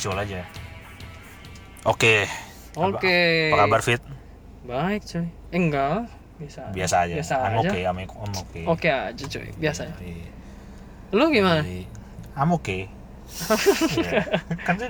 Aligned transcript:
casual 0.00 0.24
aja. 0.24 0.40
Oke. 1.84 2.24
Oke. 2.72 3.52
Apa 3.52 3.68
kabar 3.68 3.84
Fit? 3.84 4.00
Baik 4.64 5.04
cuy. 5.04 5.28
Eh, 5.28 5.60
enggak. 5.60 6.08
Biasa. 6.40 6.72
Biasa 6.72 6.94
aja. 7.04 7.14
Biasa 7.20 7.34
I'm 7.36 7.52
aja. 7.60 7.68
okay, 7.68 7.82
I'm, 7.84 7.98
I'm 8.00 8.32
okay. 8.32 8.64
Oke 8.64 8.88
aja 8.88 9.24
cuy. 9.28 9.52
Biasa. 9.60 9.92
Iya. 10.00 10.32
Lu 11.12 11.28
gimana? 11.28 11.60
Jadi, 11.60 11.84
I'm 12.32 12.48
okay. 12.56 12.88
Iya. 14.00 14.24
kan 14.64 14.80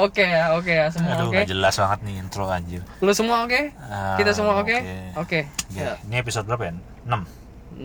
Oke 0.00 0.24
ya, 0.24 0.56
oke 0.56 0.72
ya. 0.72 0.88
Semua 0.88 1.12
Aduh, 1.12 1.28
oke. 1.28 1.36
nggak 1.36 1.52
jelas 1.52 1.74
banget 1.76 1.98
nih 2.08 2.14
intro 2.24 2.44
anjir. 2.48 2.80
Lu 3.04 3.12
semua 3.12 3.44
oke? 3.44 3.60
Ah, 3.76 4.16
Kita 4.16 4.32
semua 4.32 4.64
oke? 4.64 4.72
oke. 4.80 4.88
Oke. 5.20 5.40
Ya, 5.76 5.92
Ya. 5.92 5.94
ini 6.08 6.24
episode 6.24 6.48
berapa 6.48 6.72
ya? 6.72 6.74
6. 7.04 7.20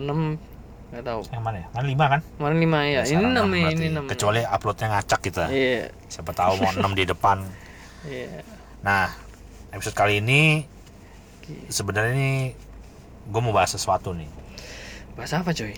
6 0.00 0.40
enggak 0.96 1.04
tahu. 1.04 1.20
Yang 1.28 1.42
mana 1.44 1.56
ya? 1.60 1.66
Mana 1.76 1.84
5 1.84 2.12
kan? 2.16 2.20
Kemarin 2.40 2.56
5 2.56 2.80
ya. 2.88 3.00
Ini 3.04 3.04
Sekarang 3.04 3.28
6 3.28 3.36
enam 3.36 3.48
ini 3.52 3.86
6. 3.92 4.12
Kecuali 4.16 4.40
uploadnya 4.48 4.86
ngacak 4.96 5.20
kita. 5.20 5.44
Iya. 5.52 5.99
Siapa 6.10 6.34
tahu 6.34 6.58
mau 6.58 6.74
6 6.74 6.98
di 6.98 7.04
depan. 7.06 7.38
Iya. 8.00 8.40
Nah, 8.80 9.12
episode 9.76 9.92
kali 9.92 10.24
ini 10.24 10.64
sebenarnya 11.68 12.16
ini 12.16 12.56
gue 13.28 13.40
mau 13.44 13.52
bahas 13.52 13.76
sesuatu 13.76 14.16
nih. 14.16 14.24
Bahasa 15.20 15.44
apa 15.44 15.52
cuy? 15.52 15.76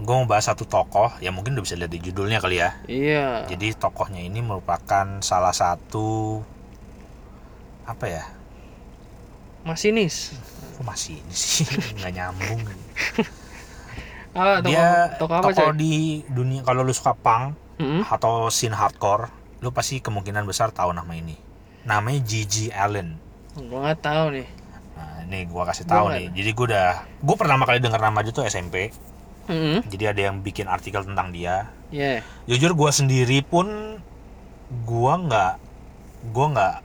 Gue 0.00 0.14
mau 0.16 0.24
bahas 0.24 0.48
satu 0.48 0.64
tokoh 0.64 1.12
yang 1.20 1.36
mungkin 1.36 1.52
udah 1.52 1.68
bisa 1.68 1.76
lihat 1.76 1.92
di 1.92 2.00
judulnya 2.00 2.40
kali 2.40 2.64
ya. 2.64 2.80
Iya. 2.88 3.44
Jadi 3.44 3.76
tokohnya 3.76 4.24
ini 4.24 4.40
merupakan 4.40 5.20
salah 5.20 5.52
satu 5.52 6.40
apa 7.84 8.08
ya? 8.08 8.24
Masinis. 9.68 10.32
Kok 10.80 10.88
masih 10.88 11.20
ini 11.20 11.34
sih 11.36 11.68
nggak 12.00 12.12
nyambung. 12.16 12.64
Ah, 14.32 14.64
toko, 14.64 14.72
Dia 14.72 14.88
toko 15.20 15.32
apa 15.36 15.52
tokoh 15.52 15.76
cuy? 15.76 15.76
di 15.76 15.92
dunia 16.32 16.64
kalau 16.64 16.80
lu 16.88 16.96
suka 16.96 17.12
punk 17.12 17.67
Hmm? 17.78 18.02
atau 18.04 18.46
scene 18.48 18.74
hardcore, 18.74 19.30
lu 19.58 19.70
pasti 19.70 19.98
kemungkinan 19.98 20.42
besar 20.42 20.68
tahu 20.68 20.90
nama 20.90 21.10
ini. 21.10 21.38
Namanya 21.82 22.20
Gigi 22.20 22.68
Allen. 22.68 23.14
Gua 23.56 23.86
nggak 23.86 24.00
tahu 24.00 24.24
nih. 24.34 24.48
Nah, 24.92 25.16
ini 25.22 25.38
gua 25.46 25.62
kasih 25.64 25.82
tahu 25.84 26.10
nih. 26.10 26.26
Jadi 26.32 26.50
gua 26.52 26.66
udah 26.66 26.88
gua 27.20 27.36
pertama 27.36 27.62
kali 27.64 27.78
dengar 27.78 27.98
nama 27.98 28.18
dia 28.18 28.30
tuh 28.30 28.42
SMP. 28.42 28.90
Hmm? 29.46 29.80
Jadi 29.82 30.04
ada 30.04 30.20
yang 30.20 30.42
bikin 30.42 30.66
artikel 30.66 31.00
tentang 31.00 31.30
dia. 31.30 31.70
Iya. 31.88 32.20
Jujur 32.44 32.74
gua 32.74 32.90
sendiri 32.90 33.40
pun 33.40 33.96
gua 34.84 35.16
nggak 35.16 35.52
gua 36.28 36.46
nggak 36.50 36.76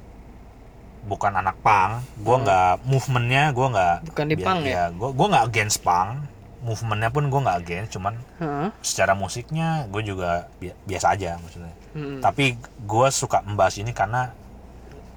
bukan 1.03 1.33
anak 1.35 1.59
punk, 1.59 1.91
gua 2.17 2.35
Hmm. 2.35 2.43
nggak 2.43 2.71
movementnya 2.85 3.43
gua 3.51 3.67
nggak 3.69 3.95
Bukan 4.07 4.25
di 4.25 4.35
biar- 4.35 4.45
punk 4.45 4.61
ya? 4.63 4.83
Gua 4.89 5.09
gua 5.11 5.25
nggak 5.27 5.45
against 5.45 5.81
punk, 5.81 6.23
movementnya 6.63 7.09
pun 7.09 7.27
gua 7.27 7.43
nggak 7.43 7.59
against, 7.59 7.91
cuman 7.91 8.15
Heeh. 8.37 8.67
secara 8.79 9.13
musiknya 9.13 9.83
gue 9.85 10.01
juga 10.01 10.47
bi- 10.57 10.73
biasa 10.83 11.11
aja 11.11 11.35
maksudnya. 11.37 11.75
Hmm. 11.91 12.17
Tapi 12.17 12.55
gua 12.81 13.11
suka 13.11 13.39
membahas 13.41 13.75
ini 13.75 13.91
karena 13.91 14.31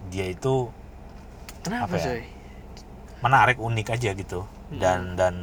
dia 0.07 0.27
itu 0.27 0.69
Kenapa 1.63 1.87
apa 1.89 1.97
ya? 1.97 2.23
menarik 3.19 3.57
unik 3.57 3.87
aja 3.91 4.11
gitu 4.13 4.43
Hmm. 4.67 4.79
dan 4.79 4.99
dan 5.15 5.35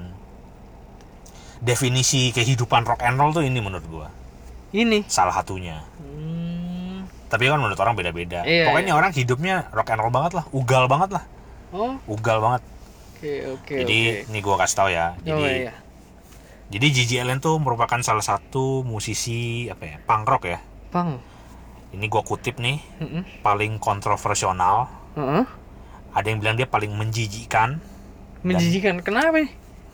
definisi 1.60 2.30
kehidupan 2.30 2.84
rock 2.84 3.02
and 3.02 3.16
roll 3.16 3.32
tuh 3.32 3.42
ini 3.42 3.58
menurut 3.58 3.84
gua 3.86 4.08
Ini. 4.70 5.06
salah 5.06 5.32
satunya 5.34 5.80
Hmm. 5.98 7.08
tapi 7.28 7.46
kan 7.46 7.58
menurut 7.58 7.78
orang 7.78 7.94
beda-beda 7.94 8.44
Iya, 8.44 8.68
pokoknya 8.68 8.92
iya. 8.92 8.98
orang 8.98 9.12
hidupnya 9.12 9.56
rock 9.70 9.90
and 9.90 10.00
roll 10.00 10.12
banget 10.12 10.34
lah 10.34 10.46
ugal 10.52 10.86
banget 10.86 11.10
lah 11.14 11.24
Oh, 11.72 11.98
ugal 12.06 12.38
banget 12.38 12.62
oke 13.14 13.34
oke 13.54 13.76
jadi 13.80 13.98
oke. 14.22 14.30
ini 14.30 14.40
gua 14.40 14.56
kasih 14.58 14.76
tahu 14.78 14.90
ya 14.90 15.08
Oh, 15.10 15.24
jadi 15.26 15.44
iya. 15.62 15.74
Jadi 16.68 16.88
Gigi 16.90 17.16
Allen 17.18 17.40
tuh 17.40 17.58
merupakan 17.58 18.00
salah 18.00 18.22
satu 18.22 18.82
musisi 18.82 19.68
apa 19.68 19.84
ya 19.84 19.98
punk 20.00 20.24
rock 20.26 20.44
ya 20.46 20.60
Pang. 20.90 21.20
ini 21.90 22.06
gua 22.06 22.22
kutip 22.22 22.58
nih 22.58 22.80
Heeh. 23.00 23.24
paling 23.42 23.78
kontroversial 23.78 24.54
Heeh. 25.14 25.44
ada 26.12 26.26
yang 26.26 26.38
bilang 26.38 26.56
dia 26.56 26.66
paling 26.66 26.92
menjijikan 26.92 27.82
Menjijikan. 28.44 29.00
Kenapa 29.00 29.40
nih? 29.40 29.48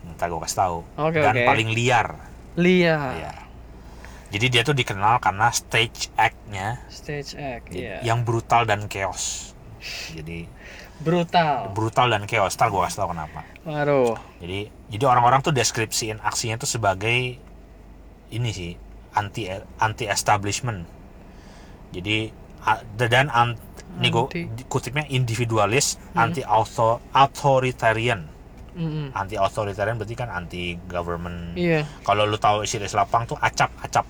ntar 0.09 0.27
gua 0.27 0.41
kasih 0.41 0.57
tahu 0.59 0.77
Oke, 0.97 1.19
dan 1.19 1.35
oke. 1.35 1.45
paling 1.45 1.69
liar 1.69 2.17
Liar. 2.55 3.13
liar 3.13 3.37
jadi 4.29 4.45
dia 4.47 4.61
tuh 4.61 4.73
dikenal 4.73 5.17
karena 5.17 5.49
stage 5.49 6.09
act-nya 6.15 6.81
Stage 6.87 7.33
act. 7.33 7.69
Iya. 7.69 8.01
yang 8.01 8.21
brutal 8.21 8.63
dan 8.63 8.85
chaos 8.85 9.53
jadi 10.09 10.49
Brutal. 10.99 11.71
brutal 11.71 12.09
dan 12.09 12.25
chaos 12.25 12.53
ntar 12.53 12.67
gue 12.67 12.79
kasih 12.79 12.97
tau 12.97 13.09
kenapa 13.09 13.41
Waduh. 13.63 14.17
jadi 14.37 14.67
jadi 14.89 15.03
orang-orang 15.05 15.39
tuh 15.39 15.53
deskripsiin 15.53 16.19
aksinya 16.19 16.57
tuh 16.57 16.67
sebagai 16.67 17.37
ini 18.29 18.49
sih 18.49 18.73
anti 19.13 19.49
anti 19.77 20.05
establishment 20.05 20.85
jadi 21.89 22.29
dan 22.93 23.29
an, 23.29 23.57
ini 23.97 24.07
gue 24.09 24.25
Anti. 24.27 24.63
kutipnya 24.67 25.07
individualis 25.07 25.97
Hmm. 26.13 26.29
anti 26.29 26.41
auto 26.43 27.01
authoritarian 27.09 28.27
Mm-mm. 28.75 29.09
anti 29.11 29.35
authoritarian 29.35 29.97
berarti 29.97 30.13
kan 30.13 30.29
anti 30.29 30.77
government 30.85 31.57
Iya. 31.57 31.83
kalau 32.05 32.23
lu 32.23 32.37
tahu 32.37 32.61
istilah 32.61 32.85
lapang 32.95 33.25
tuh 33.25 33.35
acap 33.39 33.73
acap 33.81 34.05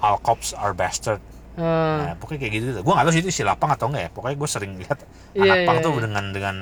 all 0.00 0.18
cops 0.18 0.52
are 0.52 0.72
bastard 0.72 1.20
Ah, 1.52 2.00
Nah, 2.00 2.14
pokoknya 2.16 2.48
kayak 2.48 2.52
gitu. 2.56 2.66
Gue 2.80 2.92
nggak 2.96 3.04
tahu 3.04 3.12
sih 3.12 3.20
itu 3.20 3.28
istilah 3.28 3.52
pang 3.60 3.68
atau 3.68 3.84
enggak 3.84 4.08
ya. 4.08 4.10
Pokoknya 4.16 4.36
gue 4.40 4.48
sering 4.48 4.72
lihat 4.80 5.04
Iya, 5.36 5.44
anak 5.44 5.56
pang 5.68 5.76
iya, 5.76 5.84
tuh 5.84 5.92
iya. 5.92 6.00
dengan 6.00 6.24
dengan 6.32 6.56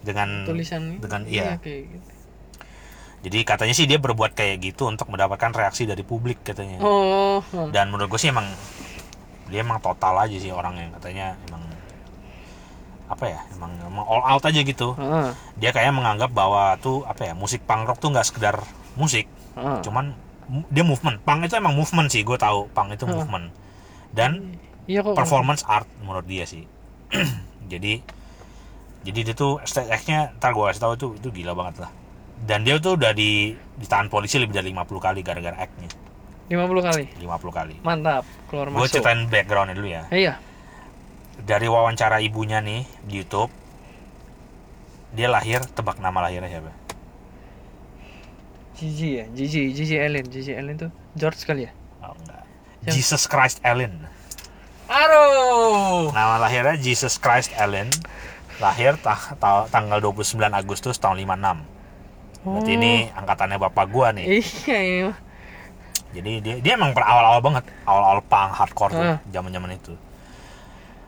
dengan 0.00 0.28
tulisan 0.48 0.80
Hmm. 0.80 0.96
dengan 0.96 1.20
iya. 1.28 1.60
kayak 1.60 1.82
gitu. 1.92 2.08
Jadi 3.20 3.38
katanya 3.44 3.74
sih 3.76 3.84
dia 3.84 4.00
berbuat 4.00 4.32
kayak 4.32 4.64
gitu 4.64 4.88
untuk 4.88 5.12
mendapatkan 5.12 5.52
reaksi 5.52 5.84
dari 5.84 6.00
publik 6.00 6.40
katanya. 6.40 6.80
Oh. 6.80 7.44
Dan 7.68 7.92
menurut 7.92 8.08
gue 8.08 8.20
sih 8.20 8.32
emang 8.32 8.48
dia 9.50 9.60
emang 9.60 9.76
total 9.78 10.16
aja 10.24 10.36
sih 10.36 10.48
orang 10.48 10.78
yang 10.78 10.90
katanya 10.96 11.36
emang 11.50 11.60
apa 13.10 13.24
ya 13.26 13.40
emang 13.58 13.74
emang 13.82 14.04
all 14.06 14.22
out 14.24 14.44
aja 14.46 14.60
gitu. 14.62 14.94
Ah, 14.96 15.34
Dia 15.58 15.74
kayak 15.74 15.90
menganggap 15.92 16.30
bahwa 16.30 16.78
tuh 16.78 17.02
apa 17.04 17.28
ya 17.28 17.34
musik 17.34 17.60
punk 17.66 17.84
rock 17.84 17.98
tuh 17.98 18.08
nggak 18.08 18.24
sekedar 18.24 18.56
musik, 18.94 19.26
ah. 19.58 19.82
cuman 19.82 20.14
dia 20.70 20.86
movement. 20.86 21.18
Punk 21.20 21.44
itu 21.44 21.58
emang 21.58 21.74
movement 21.74 22.08
sih, 22.08 22.22
gue 22.22 22.38
tahu 22.38 22.70
punk 22.70 22.94
itu 22.94 23.04
Heeh. 23.04 23.14
movement. 23.18 23.50
Dan 24.10 24.54
Iya 24.90 25.06
kok. 25.06 25.14
performance 25.14 25.62
art 25.68 25.86
menurut 26.02 26.26
dia 26.26 26.42
sih 26.42 26.66
jadi 27.70 28.02
jadi 29.06 29.18
dia 29.22 29.34
tuh 29.38 29.62
stage 29.62 29.86
act-nya 29.86 30.34
ntar 30.34 30.50
gue 30.50 30.66
kasih 30.66 30.82
tahu 30.82 30.92
itu 30.98 31.06
itu 31.22 31.28
gila 31.30 31.54
banget 31.54 31.86
lah 31.86 31.90
dan 32.40 32.62
dia 32.62 32.76
tuh 32.76 32.94
udah 32.94 33.12
di 33.12 33.52
ditahan 33.76 34.06
polisi 34.06 34.36
lebih 34.36 34.52
dari 34.52 34.68
50 34.68 34.86
kali 34.98 35.20
gara-gara 35.20 35.56
act-nya 35.56 35.88
50 36.48 36.82
kali. 36.82 37.04
50 37.16 37.30
kali 37.52 37.74
Mantap. 37.80 38.24
Keluar 38.46 38.66
gue 38.66 38.76
masuk. 38.76 38.90
ceritain 38.92 39.22
backgroundnya 39.24 39.72
dulu 39.72 39.88
ya 39.88 40.02
Iya. 40.08 40.34
dari 41.40 41.66
wawancara 41.66 42.18
ibunya 42.18 42.58
nih 42.58 42.82
di 43.02 43.14
YouTube 43.16 43.48
dia 45.10 45.26
lahir 45.26 45.62
tebak 45.66 45.98
nama 45.98 46.22
lahirnya 46.22 46.48
siapa 46.48 46.72
Gigi 48.72 49.10
ya. 49.14 49.24
Gigi, 49.28 49.70
Gigi 49.70 49.96
Allen, 49.96 50.24
Gigi 50.24 50.52
Allen 50.52 50.76
tuh 50.78 50.90
George 51.12 51.42
kali 51.42 51.68
ya. 51.68 51.72
oh 52.00 52.16
enggak 52.16 52.42
Siapa? 52.80 52.90
Jesus 52.90 53.22
Christ 53.24 53.58
Allen 53.60 53.92
Aduh. 54.86 56.10
nama 56.10 56.36
lahirnya 56.36 56.74
Jesus 56.74 57.14
Christ 57.16 57.52
Allen 57.54 57.92
lahir 58.58 58.96
ta- 58.96 59.36
ta- 59.36 59.68
tanggal 59.68 60.00
29 60.02 60.34
Agustus 60.50 60.96
tahun 60.96 61.20
56 61.20 61.69
berarti 62.40 62.72
ini 62.72 62.92
angkatannya 63.12 63.58
bapak 63.58 63.86
gua 63.88 64.10
nih 64.10 64.40
Iya, 64.40 64.78
iya. 64.80 65.10
jadi 66.10 66.32
dia 66.40 66.54
dia 66.58 66.72
emang 66.74 66.90
per 66.90 67.04
awal-awal 67.04 67.40
banget 67.40 67.64
awal-awal 67.84 68.20
punk 68.22 68.50
hardcore 68.52 68.92
tuh 68.92 69.04
Ah. 69.04 69.18
zaman-zaman 69.28 69.72
itu 69.72 69.92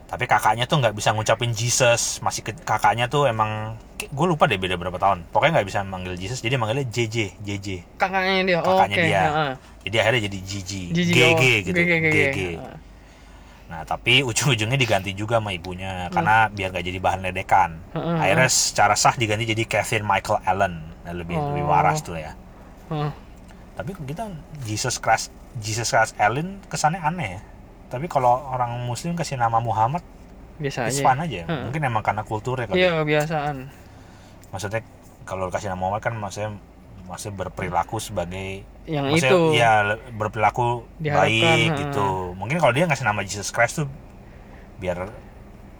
tapi 0.06 0.28
kakaknya 0.28 0.68
tuh 0.68 0.76
nggak 0.76 0.92
bisa 0.92 1.16
ngucapin 1.16 1.56
Jesus 1.56 2.20
masih 2.20 2.44
ke, 2.44 2.52
kakaknya 2.52 3.08
tuh 3.08 3.24
emang 3.24 3.80
gue 3.96 4.26
lupa 4.28 4.44
deh 4.44 4.60
beda 4.60 4.76
berapa 4.76 5.00
tahun 5.00 5.24
pokoknya 5.32 5.52
nggak 5.56 5.68
bisa 5.72 5.80
manggil 5.82 6.12
Jesus 6.14 6.44
jadi 6.44 6.60
manggilnya 6.60 6.84
JJ 6.84 7.40
JJ 7.40 7.66
Kakaknya 7.96 8.44
dia. 8.44 8.58
Oh, 8.60 8.76
Kakaknya 8.76 8.96
Oke. 8.98 9.06
dia. 9.08 9.22
Heeh. 9.24 9.52
jadi 9.88 9.96
akhirnya 10.04 10.20
jadi 10.28 10.38
Gigi, 10.42 10.82
GG 10.92 11.16
oh, 11.16 11.38
gitu 11.64 11.78
GG, 11.80 11.92
GG. 11.96 12.12
GG. 12.12 12.38
Nah 13.72 13.82
tapi 13.82 14.20
ujung-ujungnya 14.28 14.76
diganti 14.76 15.10
juga 15.12 15.40
sama 15.40 15.48
ibunya 15.50 16.06
karena 16.08 16.46
biar 16.46 16.68
gak 16.70 16.84
jadi 16.84 16.98
bahan 16.98 17.20
ledekan 17.22 17.80
Heeh, 17.90 18.16
akhirnya 18.20 18.46
secara 18.46 18.92
sah 18.92 19.16
diganti 19.16 19.48
jadi 19.48 19.64
Kevin 19.64 20.04
Michael 20.04 20.44
Allen 20.44 20.74
nah, 21.02 21.12
lebih 21.12 21.40
lebih 21.40 21.64
Oh. 21.64 21.72
waras 21.72 22.04
tuh 22.04 22.14
ya 22.14 22.36
Heeh. 22.86 23.08
tapi 23.72 23.96
kita 23.96 24.28
Jesus 24.60 25.00
Christ 25.00 25.32
Jesus 25.56 25.88
Christ 25.88 26.12
Allen 26.16 26.60
kesannya 26.66 27.00
aneh 27.00 27.28
ya 27.30 27.40
tapi 27.88 28.06
kalau 28.06 28.28
orang 28.46 28.76
muslim 28.82 29.12
kasih 29.12 29.36
nama 29.36 29.56
Muhammad 29.56 30.04
Biasa 30.54 30.86
aja. 30.86 31.00
fun 31.00 31.18
aja 31.18 31.48
Heeh. 31.48 31.62
mungkin 31.64 31.80
emang 31.82 32.00
karena 32.00 32.22
kulturnya 32.22 32.68
kali 32.68 32.76
Iya, 32.78 33.00
kebiasaan. 33.00 33.56
maksudnya 34.48 34.84
kalau 35.24 35.48
kasih 35.48 35.68
nama 35.68 35.80
Muhammad 35.80 36.02
kan 36.02 36.14
maksudnya 36.14 36.50
maksudnya 37.02 37.40
berperilaku 37.40 37.96
sebagai 37.96 38.68
Yang 38.82 39.04
maksudnya 39.06 39.30
itu. 39.30 39.40
ya 39.54 39.72
berperilaku 40.10 40.66
Diharapkan, 40.96 41.22
baik 41.22 41.68
ha. 41.68 41.78
gitu 41.78 42.08
mungkin 42.34 42.56
kalau 42.58 42.72
dia 42.72 42.84
ngasih 42.84 43.04
nama 43.04 43.20
Jesus 43.22 43.48
Christ 43.48 43.74
tuh 43.76 43.88
biar 44.76 45.10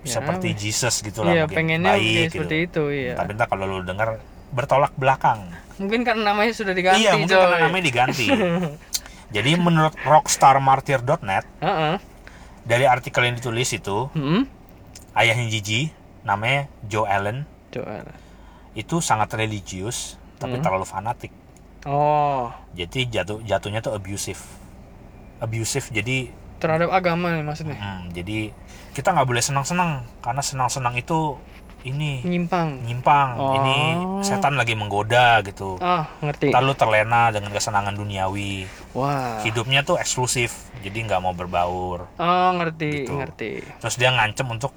Ya, 0.02 0.18
seperti 0.18 0.50
Jesus 0.52 0.98
gitu 0.98 1.22
lah 1.22 1.30
Iya, 1.30 1.42
mungkin 1.44 1.58
pengennya 1.78 1.94
baik 1.94 2.02
gitu 2.28 2.34
seperti 2.36 2.56
itu, 2.60 2.82
iya. 2.90 3.14
tapi 3.14 3.30
entah 3.32 3.46
kalau 3.46 3.64
lu 3.64 3.78
dengar 3.80 4.18
bertolak 4.50 4.90
belakang 4.96 5.46
Mungkin 5.78 6.02
karena 6.02 6.22
namanya 6.28 6.50
sudah 6.52 6.70
diganti, 6.70 7.00
iya 7.00 7.14
mungkin 7.14 7.30
coy. 7.30 7.38
karena 7.40 7.58
namanya 7.62 7.84
diganti 7.84 8.26
jadi 9.36 9.50
menurut 9.56 9.94
rockstarmartyr.net 10.02 11.46
Heeh. 11.58 11.94
dari 12.62 12.84
artikel 12.84 13.22
yang 13.22 13.34
ditulis 13.34 13.70
itu 13.70 14.10
Hmm. 14.10 14.42
ayahnya 15.14 15.46
Gigi 15.48 15.94
namanya 16.22 16.66
Joe 16.82 17.06
Allen 17.06 17.46
Coba. 17.70 18.02
itu 18.74 18.98
sangat 18.98 19.30
religius 19.32 20.18
tapi 20.36 20.58
Hmm. 20.58 20.64
terlalu 20.64 20.82
fanatik 20.82 21.30
Oh, 21.84 22.54
jadi 22.72 23.00
jatuh 23.12 23.42
jatuhnya 23.42 23.80
tuh 23.80 23.92
abusive 23.92 24.38
abusive 25.38 25.90
jadi 25.90 26.30
terhadap 26.56 26.88
agama 26.88 27.32
nih 27.32 27.42
maksudnya. 27.42 27.74
hmm, 27.74 28.12
jadi 28.12 28.54
kita 28.92 29.10
nggak 29.10 29.26
boleh 29.26 29.42
senang-senang 29.42 29.90
karena 30.20 30.38
senang-senang 30.40 30.94
itu 30.94 31.34
ini 31.82 32.22
Nyimpang. 32.22 32.78
nyimpang 32.80 33.28
Oh. 33.34 33.58
ini 33.58 33.78
setan 34.22 34.54
lagi 34.54 34.72
menggoda 34.72 35.42
gitu 35.42 35.74
Ah, 35.76 36.06
ngerti. 36.20 36.54
lalu 36.54 36.70
terlena 36.72 37.28
dengan 37.28 37.50
kesenangan 37.50 37.90
duniawi 37.92 38.70
Wah. 38.92 39.42
hidupnya 39.42 39.82
tuh 39.82 39.98
eksklusif 39.98 40.54
jadi 40.78 41.02
nggak 41.02 41.18
mau 41.18 41.34
berbaur 41.34 42.06
Oh, 42.14 42.50
ngerti, 42.54 43.02
Gitu. 43.02 43.10
ngerti. 43.12 43.52
terus 43.82 43.98
dia 43.98 44.14
ngancem 44.14 44.46
untuk 44.46 44.70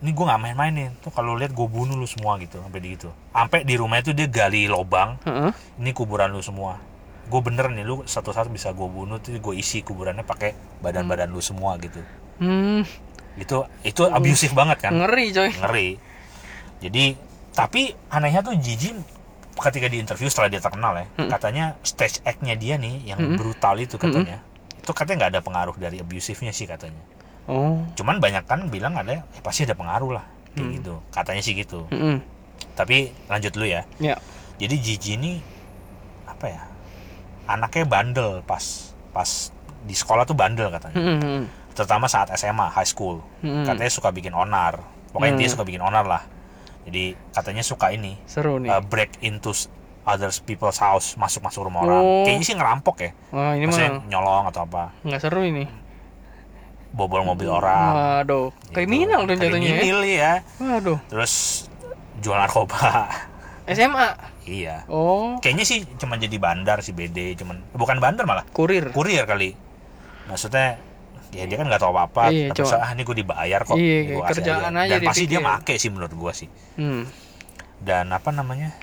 ini 0.00 0.10
gue 0.10 0.24
nggak 0.24 0.40
main-main 0.40 0.72
nih 0.72 0.88
tuh 1.04 1.12
kalau 1.12 1.36
lihat 1.36 1.52
gue 1.52 1.66
bunuh 1.68 1.92
lu 1.92 2.08
semua 2.08 2.40
gitu 2.40 2.56
sampai 2.56 2.80
di 2.80 2.96
gitu. 2.96 3.12
Sampai 3.30 3.68
di 3.68 3.74
rumah 3.76 4.00
itu 4.00 4.16
dia 4.16 4.24
gali 4.26 4.64
lobang. 4.64 5.20
Heeh. 5.28 5.52
ini 5.76 5.90
kuburan 5.92 6.32
lu 6.32 6.40
semua. 6.40 6.80
Gue 7.28 7.40
bener 7.44 7.68
nih 7.68 7.84
lu 7.84 8.02
satu 8.08 8.32
saat 8.32 8.48
bisa 8.48 8.72
gue 8.72 8.88
bunuh 8.88 9.20
tuh 9.20 9.36
gue 9.36 9.54
isi 9.54 9.84
kuburannya 9.84 10.24
pakai 10.24 10.56
badan-badan 10.80 11.28
lu 11.28 11.44
semua 11.44 11.76
gitu. 11.76 12.00
Hmm, 12.40 12.82
itu 13.36 13.56
itu 13.84 14.02
abusif 14.08 14.56
banget 14.56 14.88
kan? 14.88 14.96
Ngeri 14.96 15.26
coy. 15.36 15.50
ngeri. 15.52 15.88
Jadi 16.80 17.04
tapi 17.52 17.92
anehnya 18.08 18.40
tuh 18.40 18.56
Gigi 18.56 18.96
ketika 19.52 19.86
di 19.92 20.00
interview 20.00 20.32
setelah 20.32 20.48
dia 20.48 20.62
terkenal 20.64 20.96
ya 20.96 21.06
Mm. 21.20 21.28
katanya 21.28 21.64
stage 21.84 22.24
act-nya 22.24 22.56
dia 22.56 22.80
nih 22.80 23.04
yang 23.04 23.20
Mm-mm. 23.20 23.36
brutal 23.36 23.76
itu 23.76 24.00
katanya. 24.00 24.40
Itu 24.80 24.96
katanya 24.96 25.28
nggak 25.28 25.32
ada 25.36 25.42
pengaruh 25.44 25.76
dari 25.76 26.00
abusifnya 26.00 26.56
sih 26.56 26.64
katanya 26.64 27.19
Oh. 27.44 27.80
cuman 27.92 28.18
banyak 28.18 28.44
kan 28.44 28.66
bilang 28.66 28.94
ada 28.94 29.12
ya 29.14 29.22
pasti 29.40 29.62
ada 29.62 29.72
pengaruh 29.72 30.12
lah 30.12 30.24
kayak 30.50 30.60
Hmm. 30.60 30.74
gitu 30.76 30.94
katanya 31.10 31.40
sih 31.40 31.54
gitu 31.54 31.86
Mm-mm. 31.88 32.18
tapi 32.74 33.10
lanjut 33.26 33.50
dulu 33.50 33.66
ya 33.66 33.82
Ya. 33.96 34.18
jadi 34.56 34.74
Gigi 34.76 35.14
ini 35.14 35.38
apa 36.24 36.46
ya 36.46 36.62
anaknya 37.46 37.84
bandel 37.84 38.30
pas 38.42 38.62
pas 39.10 39.50
di 39.80 39.92
sekolah 39.92 40.22
tuh 40.24 40.34
bandel 40.34 40.68
katanya 40.68 40.94
Mm-mm. 40.94 41.40
terutama 41.72 42.06
saat 42.06 42.30
SMA 42.32 42.68
high 42.68 42.84
school 42.84 43.22
Mm-mm. 43.40 43.64
katanya 43.64 43.90
suka 43.90 44.10
bikin 44.10 44.32
onar 44.32 44.78
pokoknya 45.10 45.34
dia 45.36 45.46
Hmm. 45.46 45.54
suka 45.54 45.64
bikin 45.64 45.80
onar 45.80 46.04
lah 46.04 46.22
jadi 46.82 47.04
katanya 47.30 47.62
suka 47.62 47.90
ini 47.90 48.14
Seru 48.24 48.56
nih. 48.56 48.68
uh, 48.68 48.80
break 48.80 49.18
into 49.20 49.50
others 50.02 50.38
people's 50.38 50.78
house 50.78 51.14
masuk 51.14 51.40
masuk 51.40 51.62
rumah 51.62 51.82
orang 51.82 52.00
Oh. 52.00 52.22
kayaknya 52.24 52.44
sih 52.44 52.54
ngerampok 52.54 52.96
ya 52.98 53.10
Wah, 53.28 53.52
ini 53.52 53.64
maksudnya 53.64 53.92
mah 53.92 54.06
nyolong 54.06 54.44
atau 54.46 54.60
apa 54.64 54.82
nggak 55.02 55.20
seru 55.20 55.42
ini. 55.42 55.64
Bobol 56.90 57.22
mobil 57.22 57.48
orang. 57.50 58.22
Waduh, 58.24 58.50
gitu. 58.50 58.74
kriminal 58.74 59.24
dong 59.26 59.38
jatuhnya 59.38 59.68
ya. 59.70 59.78
kriminal 59.78 60.02
ya. 60.04 60.32
Waduh, 60.58 60.98
terus 61.06 61.66
jual 62.20 62.36
narkoba. 62.36 63.08
SMA. 63.70 64.08
iya. 64.50 64.82
Oh, 64.90 65.38
kayaknya 65.38 65.62
sih 65.62 65.86
cuma 65.94 66.18
jadi 66.18 66.34
bandar 66.42 66.82
si 66.82 66.90
BD 66.90 67.38
cuman 67.38 67.62
bukan 67.70 68.02
bandar 68.02 68.26
malah. 68.26 68.42
Kurir. 68.50 68.90
kurir 68.90 69.22
kali. 69.22 69.54
Maksudnya 70.26 70.82
ya 71.30 71.46
dia 71.46 71.56
kan 71.62 71.70
nggak 71.70 71.78
tahu 71.78 71.94
apa 71.94 72.02
apa 72.10 72.22
Iya, 72.34 72.50
tapi 72.50 72.66
ah 72.74 72.90
ini 72.90 73.02
gue 73.06 73.16
dibayar 73.22 73.60
kok. 73.62 73.78
Iya, 73.78 73.98
ya 74.02 74.14
gua 74.18 74.24
kerjaan 74.34 74.72
aja. 74.74 74.90
dan 74.90 74.98
dia 74.98 75.06
pasti 75.06 75.24
dia 75.30 75.38
make 75.38 75.74
sih 75.78 75.90
menurut 75.94 76.12
gua 76.18 76.32
sih. 76.34 76.50
Hmm. 76.74 77.06
dan 77.80 78.12
apa 78.12 78.28
namanya 78.28 78.76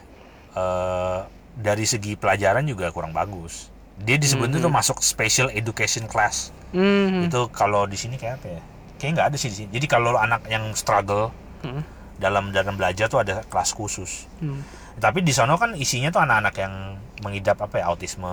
eh 0.58 1.20
dari 1.58 1.86
segi 1.86 2.18
pelajaran 2.18 2.66
juga 2.66 2.90
kurang 2.94 3.14
bagus 3.14 3.70
dia 3.98 4.16
disebutnya 4.16 4.60
tuh 4.60 4.70
masuk 4.70 4.98
special 5.00 5.50
education 5.50 6.06
class 6.06 6.54
Hmm. 6.68 7.24
itu 7.24 7.48
kalau 7.50 7.84
di 7.84 7.96
sini 7.96 8.16
kayak 8.16 8.38
apa 8.38 8.48
ya 8.50 8.62
kayak 8.98 9.12
nggak 9.14 9.28
ada 9.30 9.38
sih 9.38 9.48
di 9.48 9.58
sini 9.58 9.70
jadi 9.72 9.88
kalau 9.88 10.14
anak 10.14 10.44
yang 10.46 10.68
struggle 10.72 11.32
Hmm. 11.58 11.82
dalam 12.16 12.52
dalam 12.52 12.74
belajar 12.74 13.08
tuh 13.08 13.18
ada 13.18 13.42
kelas 13.44 13.72
khusus 13.72 14.28
Hmm. 14.38 14.62
tapi 14.96 15.22
di 15.22 15.32
sana 15.32 15.56
kan 15.56 15.74
isinya 15.74 16.10
tuh 16.10 16.20
anak-anak 16.20 16.56
yang 16.56 16.74
mengidap 17.20 17.58
apa 17.58 17.78
ya 17.78 17.88
autisme 17.88 18.30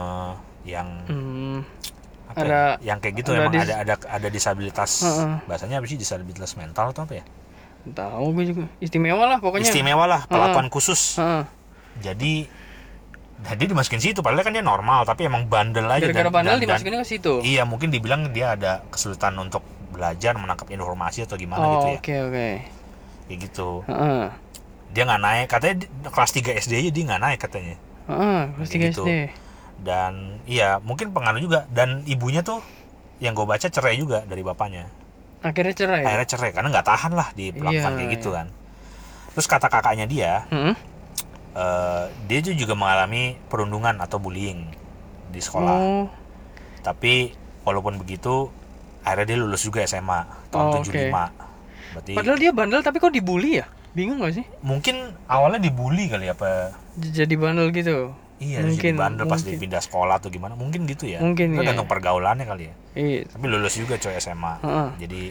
yang 0.65 0.89
Hmm. 1.05 1.63
apa 2.27 2.37
Ada- 2.37 2.51
ya, 2.75 2.91
yang 2.91 2.99
kayak 2.99 3.15
gitu 3.17 3.31
ada 3.31 3.41
emang 3.41 3.53
dis- 3.55 3.63
ada 3.63 3.75
ada 3.79 3.95
ada 4.11 4.29
disabilitas 4.29 4.91
Heeh. 5.01 5.33
bahasanya 5.45 5.77
apa 5.79 5.87
sih 5.87 5.95
disabilitas 5.95 6.53
mental 6.55 6.91
atau 6.91 7.05
apa 7.05 7.15
ya 7.15 7.25
Tahu 7.85 8.33
gue 8.33 8.45
juga. 8.49 8.65
Istimewa 8.79 9.29
lah 9.29 9.39
pokoknya. 9.39 9.61
istimewa 9.63 10.05
lah 10.07 10.25
perlakuan 10.25 10.67
khusus 10.67 11.15
Heeh. 11.15 11.45
jadi 12.01 12.49
jadi 13.37 13.65
dimasukin 13.67 13.99
situ 13.99 14.21
padahal 14.21 14.41
kan 14.41 14.51
dia 14.51 14.63
normal 14.63 15.03
tapi 15.03 15.25
emang 15.25 15.45
bandel 15.45 15.85
aja 15.85 16.07
Gara-gara 16.07 16.31
bandel 16.31 16.59
dimasukin 16.59 16.95
ke 16.95 17.05
situ. 17.05 17.33
iya 17.41 17.63
mungkin 17.63 17.89
dibilang 17.89 18.31
dia 18.31 18.53
ada 18.53 18.87
kesulitan 18.89 19.35
untuk 19.37 19.61
belajar 19.91 20.35
menangkap 20.35 20.67
informasi 20.67 21.23
atau 21.23 21.35
gimana 21.35 21.61
Oh, 21.61 21.71
gitu 21.73 21.87
ya 21.89 21.99
oke 21.99 22.17
oke. 22.27 22.49
kayak 23.25 23.39
gitu 23.41 23.69
Heeh. 23.85 24.25
dia 24.91 25.03
nggak 25.05 25.21
naik 25.21 25.47
katanya 25.47 25.75
di- 25.77 25.91
kelas 26.05 26.31
3 26.33 26.51
SD 26.57 26.73
aja 26.77 26.91
dia 26.91 27.05
nggak 27.05 27.23
naik 27.23 27.39
katanya 27.41 27.77
Heeh, 28.05 28.41
kelas 28.53 28.69
Kayak 28.69 28.81
3 28.81 28.89
gitu. 28.89 29.03
SD. 29.03 29.11
dan 29.81 30.13
iya 30.45 30.69
mungkin 30.79 31.11
pengaruh 31.11 31.39
juga 31.39 31.67
dan 31.69 32.01
ibunya 32.05 32.41
tuh 32.41 32.63
yang 33.19 33.33
gue 33.33 33.45
baca 33.45 33.65
cerai 33.65 33.95
juga 33.95 34.23
dari 34.23 34.41
bapaknya 34.41 34.87
Akhirnya 35.41 35.75
cerai. 35.75 36.03
akhirnya 36.03 36.29
cerai 36.29 36.51
karena 36.51 36.69
nggak 36.71 36.87
tahan 36.87 37.13
lah 37.13 37.29
diperlakukan 37.33 37.75
Iya, 37.85 37.99
kayak 37.99 38.11
gitu 38.15 38.29
iya. 38.29 38.37
kan 38.37 38.47
terus 39.31 39.47
kata 39.47 39.67
kakaknya 39.67 40.07
dia 40.07 40.33
Hmm? 40.49 40.75
Eh, 41.55 42.05
dia 42.27 42.39
juga 42.45 42.75
mengalami 42.75 43.39
perundungan 43.47 43.95
atau 43.97 44.19
bullying 44.19 44.67
di 45.27 45.39
sekolah 45.39 45.75
Oh, 45.75 46.07
tapi 46.81 47.31
walaupun 47.63 47.97
begitu 47.97 48.51
akhirnya 49.01 49.27
dia 49.27 49.39
lulus 49.39 49.63
juga 49.63 49.83
SMA 49.83 50.21
tahun 50.49 50.67
Oh, 50.71 50.83
75 50.83 51.11
berarti 51.95 52.13
padahal 52.13 52.37
dia 52.37 52.51
bandel 52.51 52.81
tapi 52.81 52.99
kok 52.99 53.11
dibully 53.11 53.59
ya? 53.59 53.67
Bingung 53.91 54.19
gak 54.19 54.35
sih? 54.35 54.47
mungkin 54.61 54.99
awalnya 55.25 55.63
dibully 55.63 56.07
kali 56.07 56.27
apa 56.27 56.75
Jadi 56.95 57.35
bandel 57.35 57.71
gitu. 57.71 58.11
iya 58.37 58.59
dia 58.59 58.67
jadi 58.67 58.69
Mungkin, 58.69 58.95
bandel 58.97 59.25
pas 59.25 59.39
dia 59.39 59.47
mungkin. 59.49 59.63
pindah 59.63 59.81
sekolah 59.81 60.15
atau 60.19 60.29
gimana 60.29 60.55
mungkin 60.55 60.83
gitu 60.85 61.07
ya 61.07 61.23
Mungkin, 61.23 61.55
iya. 61.55 61.59
tergantung 61.63 61.87
pergaulannya 61.87 62.43
kali 62.45 62.65
ya 62.65 62.75
Iya. 62.95 63.21
tapi 63.29 63.45
lulus 63.47 63.75
juga 63.75 63.95
coy 63.95 64.15
SMA 64.17 64.55
Heeh. 64.61 64.89
jadi 65.01 65.23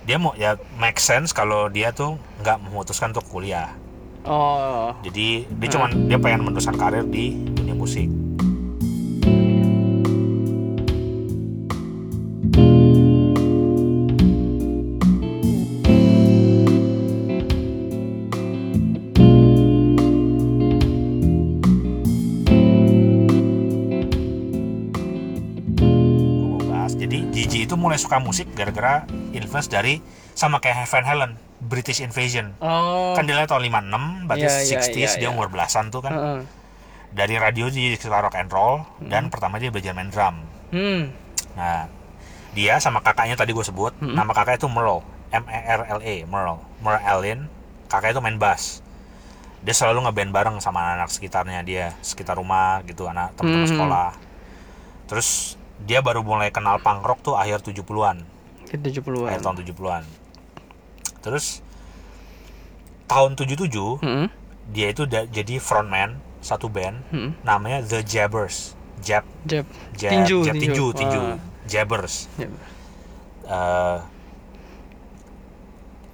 dia 0.00 0.16
mau 0.16 0.32
ya 0.34 0.54
make 0.76 0.96
sense 0.96 1.30
kalau 1.30 1.66
dia 1.66 1.90
tuh 1.90 2.14
nggak 2.40 2.56
memutuskan 2.62 3.10
untuk 3.10 3.26
kuliah 3.26 3.74
Oh. 4.20 4.92
jadi 5.00 5.48
dia 5.48 5.68
cuman 5.72 6.06
dia 6.06 6.20
pengen 6.20 6.44
meneruskan 6.44 6.76
karir 6.76 7.08
di 7.08 7.40
dunia 7.56 7.72
musik. 7.72 8.08
Jadi 27.00 27.26
Gigi 27.32 27.64
itu 27.66 27.74
mulai 27.80 27.96
suka 27.96 28.20
musik 28.22 28.52
gara-gara 28.54 29.02
influence 29.32 29.66
dari 29.66 29.98
sama 30.36 30.62
kayak 30.62 30.84
Van 30.86 31.02
Halen, 31.02 31.32
British 31.60 32.00
Invasion. 32.00 32.56
Oh. 32.58 33.12
Kan 33.12 33.28
dia 33.28 33.44
tahun 33.44 33.68
56, 33.68 34.26
berarti 34.26 34.44
iya, 34.44 34.80
60s 34.80 34.96
iya, 34.96 35.08
dia 35.20 35.28
iya. 35.28 35.30
umur 35.30 35.52
belasan 35.52 35.92
tuh 35.92 36.00
kan. 36.00 36.12
Heeh. 36.12 36.40
Dari 37.10 37.34
radio 37.36 37.68
dia 37.68 37.92
suka 37.98 38.22
rock 38.22 38.38
and 38.38 38.48
roll 38.48 38.86
dan 39.02 39.28
pertama 39.28 39.58
dia 39.58 39.68
belajar 39.68 39.92
main 39.92 40.08
drum. 40.08 40.40
Hmm. 40.70 41.10
Nah, 41.58 41.90
dia 42.54 42.78
sama 42.78 43.02
kakaknya 43.02 43.34
tadi 43.34 43.50
gue 43.50 43.66
sebut, 43.66 43.90
Mm-mm. 43.98 44.14
nama 44.14 44.30
kakaknya 44.30 44.62
itu 44.62 44.70
Merle, 44.70 45.02
M 45.34 45.44
E 45.50 45.60
R 45.66 45.82
L 45.98 46.00
E, 46.00 46.22
Merle, 46.24 46.62
Merle 46.78 47.02
Allen. 47.02 47.40
Kakaknya 47.90 48.14
itu 48.16 48.22
main 48.22 48.38
bass. 48.38 48.78
Dia 49.60 49.74
selalu 49.74 50.06
ngeband 50.06 50.30
bareng 50.30 50.56
sama 50.62 50.80
anak-anak 50.80 51.10
sekitarnya 51.10 51.60
dia, 51.66 51.86
sekitar 52.00 52.38
rumah 52.38 52.80
gitu, 52.86 53.10
anak 53.10 53.34
teman-teman 53.34 53.66
Mm. 53.66 53.72
sekolah. 53.74 54.10
Terus 55.10 55.28
dia 55.82 55.98
baru 56.00 56.22
mulai 56.22 56.54
kenal 56.54 56.78
punk 56.78 57.02
rock 57.02 57.20
tuh 57.20 57.34
akhir 57.34 57.66
70-an, 57.66 58.22
Ke 58.70 58.78
70-an. 58.78 59.26
akhir 59.34 59.42
tahun 59.42 59.56
70-an. 59.66 60.02
Terus 61.20 61.60
tahun 63.06 63.34
77 63.34 63.98
Hmm. 63.98 64.26
dia 64.66 64.88
itu 64.88 65.04
da- 65.04 65.26
jadi 65.26 65.58
frontman 65.58 66.14
satu 66.40 66.66
band 66.66 67.02
Hmm. 67.10 67.36
namanya 67.40 67.82
The 67.82 68.00
Jabbers. 68.00 68.72
Jab, 68.98 69.24
Jab. 69.42 69.64
jab, 69.94 70.10
Tinju, 70.12 70.38
jab, 70.44 70.54
tinju, 70.54 70.68
tinju. 70.86 70.86
tinju, 70.92 71.20
Wah. 71.26 71.38
Jabbers. 71.64 72.28
Jab. 72.34 72.52
Eh, 73.42 73.98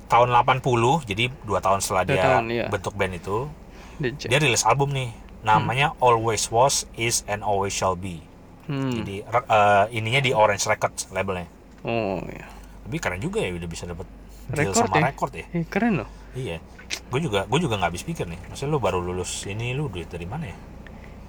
tahun 0.06 0.28
80 0.30 0.62
jadi 1.02 1.24
dua 1.42 1.58
tahun 1.58 1.82
setelah 1.82 2.02
Dua 2.02 2.10
dia 2.12 2.22
tahun, 2.24 2.44
iya. 2.48 2.66
bentuk 2.70 2.94
band 2.94 3.12
itu 3.12 3.50
Jab. 3.98 4.28
dia 4.28 4.38
rilis 4.38 4.62
album 4.62 4.94
nih 4.94 5.10
namanya 5.42 5.98
Always 5.98 6.46
Was 6.48 6.86
Is 6.94 7.26
and 7.26 7.42
Always 7.42 7.70
Shall 7.72 7.94
Be 7.94 8.22
Hmm. 8.66 8.90
jadi 8.96 9.22
eh, 9.26 9.84
ininya 9.92 10.20
di 10.20 10.30
Orange 10.32 10.64
Records 10.64 11.10
labelnya 11.10 11.46
Oh, 11.82 12.18
iya. 12.24 12.46
tapi 12.80 12.96
keren 12.96 13.18
juga 13.18 13.38
ya 13.38 13.50
udah 13.52 13.66
bisa 13.66 13.84
dapet 13.84 14.06
deal 14.48 14.70
Rekor 14.70 14.84
sama 14.84 14.96
ya? 14.96 15.04
record 15.06 15.32
ya 15.32 15.44
Eh, 15.50 15.64
keren 15.64 15.94
loh. 15.98 16.08
iya 16.32 16.56
gue 16.86 17.20
juga 17.20 17.44
gue 17.44 17.58
juga 17.58 17.74
nggak 17.76 17.90
habis 17.90 18.02
pikir 18.02 18.24
nih 18.24 18.38
maksudnya 18.46 18.70
lu 18.70 18.78
baru 18.78 18.98
lulus 18.98 19.42
ini 19.44 19.72
lu 19.72 19.86
duit 19.86 20.06
dari 20.06 20.24
mana 20.24 20.46
ya 20.46 20.58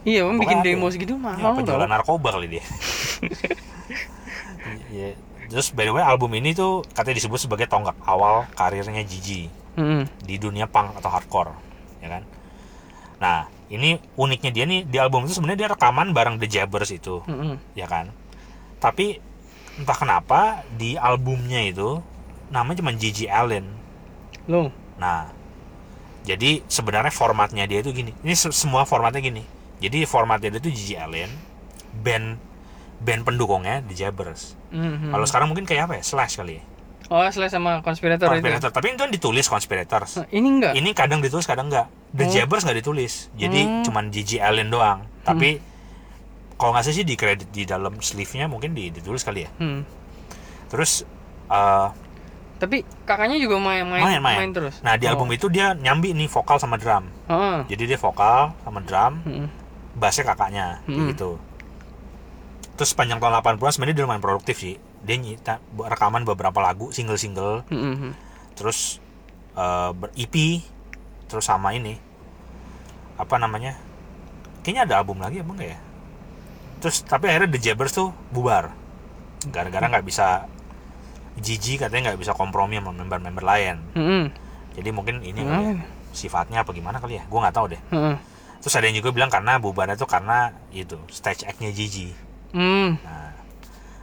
Iya, 0.06 0.24
om 0.24 0.38
bikin 0.38 0.62
demo 0.62 0.86
ya. 0.86 0.94
segitu 0.94 1.14
Ya, 1.14 1.20
mahal 1.20 1.52
apa 1.52 1.60
tau. 1.60 1.68
jualan 1.68 1.90
narkoba 1.90 2.30
kali 2.32 2.48
dia 2.50 2.64
Iya, 4.88 5.16
terus 5.48 5.72
by 5.72 5.84
the 5.84 5.92
way 5.92 6.02
album 6.02 6.32
ini 6.34 6.52
tuh 6.52 6.84
katanya 6.90 7.18
disebut 7.18 7.40
sebagai 7.40 7.66
tonggak 7.66 7.96
awal 8.02 8.48
karirnya 8.52 9.04
Gigi 9.04 9.48
Hmm. 9.74 10.10
di 10.20 10.36
dunia 10.36 10.66
punk 10.66 10.96
atau 10.96 11.06
hardcore 11.08 11.54
ya 12.00 12.10
kan 12.10 12.24
nah 13.18 13.38
ini 13.68 13.96
uniknya 14.16 14.50
dia 14.50 14.66
nih 14.66 14.82
di 14.84 14.98
album 14.98 15.22
itu 15.24 15.34
sebenarnya 15.34 15.60
dia 15.60 15.70
rekaman 15.70 16.10
bareng 16.12 16.36
The 16.36 16.48
Jabbers 16.48 16.90
itu 16.90 17.22
Hmm. 17.22 17.62
ya 17.74 17.86
kan 17.86 18.10
tapi 18.78 19.22
entah 19.76 19.94
kenapa 19.94 20.40
di 20.72 20.94
albumnya 20.94 21.62
itu 21.62 22.02
namanya 22.50 22.80
cuma 22.80 22.92
Gigi 22.92 23.26
Allen 23.26 23.68
Lo. 24.46 24.72
nah 24.96 25.30
jadi 26.24 26.64
sebenarnya 26.66 27.10
formatnya 27.10 27.64
dia 27.64 27.80
itu 27.80 27.92
gini 27.92 28.12
ini 28.18 28.34
se- 28.34 28.52
semua 28.52 28.84
formatnya 28.84 29.20
gini 29.20 29.44
jadi 29.78 30.04
formatnya 30.04 30.50
dia 30.50 30.60
itu 30.60 30.72
Gigi 30.72 30.96
Allen 30.96 31.30
band 31.94 32.40
band 32.98 33.22
pendukungnya 33.24 33.84
The 33.84 33.96
Jabbers 33.96 34.56
Hmm. 34.68 35.10
kalau 35.10 35.24
sekarang 35.24 35.48
mungkin 35.48 35.64
kayak 35.64 35.88
apa 35.88 35.94
ya 35.96 36.04
Slash 36.04 36.36
kali 36.36 36.60
ya 36.60 36.64
Oh, 37.08 37.24
Slash 37.24 37.56
sama 37.56 37.80
konspirator 37.80 38.28
itu. 38.28 38.36
Conspirators 38.36 38.68
tapi 38.70 38.86
itu 38.90 39.00
kan 39.00 39.08
ditulis 39.10 39.46
Conspirators 39.46 40.12
Nah, 40.18 40.28
ini 40.30 40.48
enggak. 40.52 40.74
ini 40.74 40.90
kadang 40.92 41.20
ditulis 41.20 41.44
kadang 41.44 41.68
enggak 41.68 41.88
The 42.10 42.26
Oh. 42.26 42.30
Jabbers 42.30 42.64
nggak 42.64 42.78
ditulis 42.78 43.14
jadi 43.34 43.60
Hmm. 43.62 43.84
cuman 43.84 44.06
Gigi 44.10 44.38
Allen 44.38 44.68
doang 44.68 45.08
tapi 45.22 45.64
kalau 46.54 46.74
nggak 46.74 46.84
sih 46.86 47.04
di 47.04 47.14
kredit 47.14 47.48
di 47.48 47.64
dalam 47.64 47.96
sleeve-nya 47.98 48.48
mungkin 48.48 48.72
di- 48.72 48.90
ditulis 48.90 49.22
kali 49.22 49.44
ya 49.44 49.52
Hmm. 49.54 49.88
terus 50.68 51.08
eh, 51.48 51.88
Tapi 52.58 52.78
kakaknya 53.04 53.38
juga 53.38 53.58
main 53.58 53.86
main 53.86 54.02
main 54.04 54.20
main, 54.20 54.50
terus. 54.50 54.82
nah 54.82 54.94
di 54.94 55.06
Oh. 55.06 55.14
album 55.14 55.30
itu 55.30 55.46
dia 55.48 55.74
nyambi 55.74 56.12
nih 56.12 56.26
vokal 56.26 56.58
sama 56.58 56.76
drum 56.76 57.06
Oh. 57.26 57.62
jadi 57.66 57.84
dia 57.86 57.98
vokal 57.98 58.52
sama 58.60 58.82
drum 58.82 59.14
Hmm. 59.22 59.48
bassnya 59.94 60.26
kakaknya 60.26 60.82
Hmm. 60.84 61.08
gitu 61.08 61.38
terus 62.74 62.92
sepanjang 62.92 63.18
tahun 63.18 63.34
80-an 63.36 63.72
sebenarnya 63.72 63.96
dia 63.96 64.06
lumayan 64.06 64.22
produktif 64.22 64.56
sih 64.56 64.76
dia 65.00 65.16
nyita 65.16 65.58
rekaman 65.72 66.22
beberapa 66.24 66.58
lagu 66.58 66.90
single-single 66.90 67.66
Hmm, 67.68 67.94
hmm. 67.96 68.12
terus 68.54 68.98
eh, 69.54 69.90
ber 69.92 70.10
EP 70.14 70.62
terus 71.26 71.44
sama 71.44 71.74
ini 71.74 71.98
apa 73.16 73.36
namanya 73.36 73.78
kayaknya 74.62 74.82
ada 74.84 74.94
album 74.98 75.18
lagi 75.18 75.40
apa 75.40 75.52
enggak 75.52 75.70
ya 75.72 75.80
terus 76.78 77.02
tapi 77.02 77.26
akhirnya 77.26 77.50
The 77.50 77.62
Jabbers 77.64 77.92
tuh 77.92 78.14
bubar 78.30 78.74
gara-gara 79.48 79.86
nggak 79.88 80.06
bisa 80.06 80.46
Gigi 81.38 81.78
katanya 81.78 82.12
nggak 82.12 82.20
bisa 82.20 82.34
kompromi 82.34 82.78
sama 82.78 82.92
member-member 82.92 83.44
lain. 83.44 83.76
Hmm. 83.94 84.26
jadi 84.74 84.90
mungkin 84.94 85.22
ini 85.22 85.42
kali 85.42 85.64
Kenapa? 85.74 85.82
ya, 85.82 85.86
sifatnya 86.14 86.58
apa 86.62 86.72
gimana 86.72 86.98
kali 86.98 87.18
ya? 87.18 87.24
Gue 87.26 87.40
nggak 87.40 87.56
tahu 87.56 87.66
deh. 87.72 87.82
Hmm. 87.90 88.16
terus 88.58 88.74
ada 88.74 88.90
yang 88.90 88.98
juga 88.98 89.14
bilang 89.14 89.30
karena 89.30 89.58
bubarnya 89.58 89.94
tuh 89.94 90.10
karena 90.10 90.50
itu 90.70 90.98
stage 91.08 91.46
act-nya 91.46 91.70
Gigi. 91.70 92.10
Hmm. 92.52 92.98
Nah, 93.00 93.34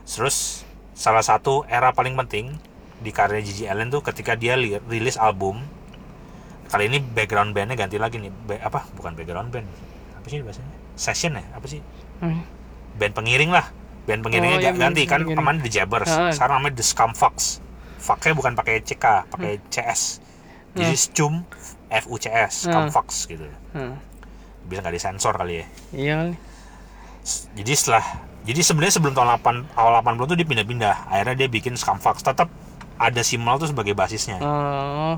terus 0.03 0.63
salah 0.95 1.23
satu 1.23 1.67
era 1.67 1.91
paling 1.91 2.15
penting 2.17 2.55
di 2.99 3.11
karya 3.11 3.43
Gigi 3.43 3.67
Allen 3.67 3.91
tuh 3.91 3.99
ketika 4.01 4.35
dia 4.35 4.55
li- 4.55 4.79
rilis 4.87 5.19
album 5.19 5.59
kali 6.67 6.87
ini 6.87 6.99
background 6.99 7.51
bandnya 7.51 7.75
ganti 7.77 7.99
lagi 7.99 8.19
nih. 8.19 8.31
Ba- 8.31 8.63
apa? 8.63 8.87
Bukan 8.95 9.15
background 9.15 9.51
band. 9.51 9.67
Apa 10.17 10.27
sih 10.27 10.39
bahasanya? 10.41 10.71
Session 10.95 11.35
ya? 11.35 11.45
Apa 11.53 11.67
sih? 11.67 11.83
Hmm. 12.23 12.43
band 12.95 13.11
pengiring 13.13 13.51
lah 13.51 13.67
band 14.05 14.21
pengiringnya 14.21 14.51
Oh, 14.51 14.61
iya, 14.61 14.71
ga- 14.71 14.81
ganti 14.81 15.03
band 15.03 15.09
kan 15.09 15.21
pengiring. 15.23 15.37
kemarin 15.39 15.59
The 15.61 15.71
Jabbers 15.71 16.11
Ah. 16.11 16.31
sekarang 16.31 16.55
namanya 16.59 16.75
The 16.75 16.85
Scumfucks 16.85 17.47
fucknya 17.99 18.33
bukan 18.33 18.53
pakai 18.53 18.75
CK 18.81 19.05
pakai 19.29 19.53
CS 19.67 20.21
jadi 20.73 20.93
Scum 20.93 21.47
FUCS 21.89 22.29
Ah. 22.67 22.85
Scumfucks 22.85 23.17
gitu 23.27 23.47
Hmm. 23.71 23.97
bisa 24.63 24.81
nggak 24.81 24.93
disensor 24.93 25.33
kali 25.33 25.55
ya 25.57 25.67
Iya. 25.91 26.17
S- 27.21 27.49
jadi 27.53 27.73
setelah 27.73 28.05
jadi 28.43 28.61
sebenarnya 28.61 28.95
sebelum 28.95 29.13
tahun 29.13 29.29
8 29.33 29.65
awal 29.73 29.93
80 29.97 30.27
tuh 30.27 30.37
dia 30.37 30.45
pindah-pindah 30.45 31.09
akhirnya 31.09 31.35
dia 31.35 31.49
bikin 31.49 31.75
Scumfax 31.75 32.21
tetap 32.21 32.53
ada 32.95 33.21
Simal 33.21 33.57
tuh 33.57 33.67
sebagai 33.67 33.93
basisnya 33.93 34.37
Oh. 34.39 35.17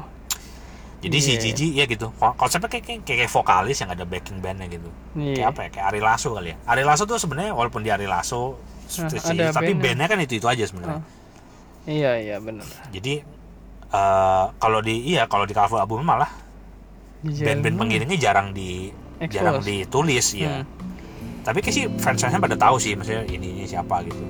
jadi 0.99 1.19
si 1.19 1.33
iya. 1.33 1.40
Gigi 1.40 1.69
ya 1.75 1.85
gitu 1.85 2.09
Ko- 2.12 2.33
konsepnya 2.35 2.71
kayak, 2.71 2.85
kayak, 2.85 3.00
kayak 3.05 3.28
vokalis 3.28 3.76
yang 3.76 3.90
ada 3.90 4.02
backing 4.02 4.38
bandnya 4.38 4.66
gitu 4.69 4.88
kayak 5.12 5.35
Iya. 5.35 5.45
apa 5.45 5.61
ya 5.61 5.71
kayak 5.71 5.87
Ari 5.88 6.00
Lasso 6.00 6.28
kali 6.33 6.49
ya 6.49 6.57
Ari 6.64 6.83
Lasso 6.83 7.02
tuh 7.05 7.16
sebenarnya 7.16 7.50
walaupun 7.52 7.81
di 7.81 7.90
Ari 7.90 8.07
Lasso 8.07 8.57
Nah, 8.87 9.11
ada 9.11 9.45
tapi 9.50 9.71
bandnya. 9.71 9.83
bandnya 9.83 10.07
kan 10.07 10.19
itu 10.21 10.35
itu 10.37 10.47
aja 10.47 10.64
sebenarnya 10.64 11.02
Iya, 11.85 12.12
iya 12.19 12.37
benar. 12.38 12.66
jadi 12.88 13.23
eh, 13.88 14.45
kalau 14.57 14.78
di 14.81 14.95
iya 15.07 15.25
kalau 15.25 15.43
di 15.43 15.52
cover 15.52 15.78
album 15.78 16.02
malah 16.02 16.31
band-band 17.23 17.76
pengiringnya 17.76 18.19
jarang 18.21 18.50
di 18.50 18.90
Expose. 19.16 19.33
jarang 19.33 19.57
ditulis 19.61 20.26
ya 20.33 20.61
Hmm. 20.61 20.64
tapi 21.43 21.59
kayak 21.61 21.73
sih 21.73 21.85
fans-fansnya 21.97 22.38
pada 22.38 22.55
tahu 22.55 22.76
sih 22.76 22.93
maksudnya 22.93 23.23
ini, 23.25 23.55
ini 23.55 23.64
siapa 23.64 24.02
gitu 24.02 24.23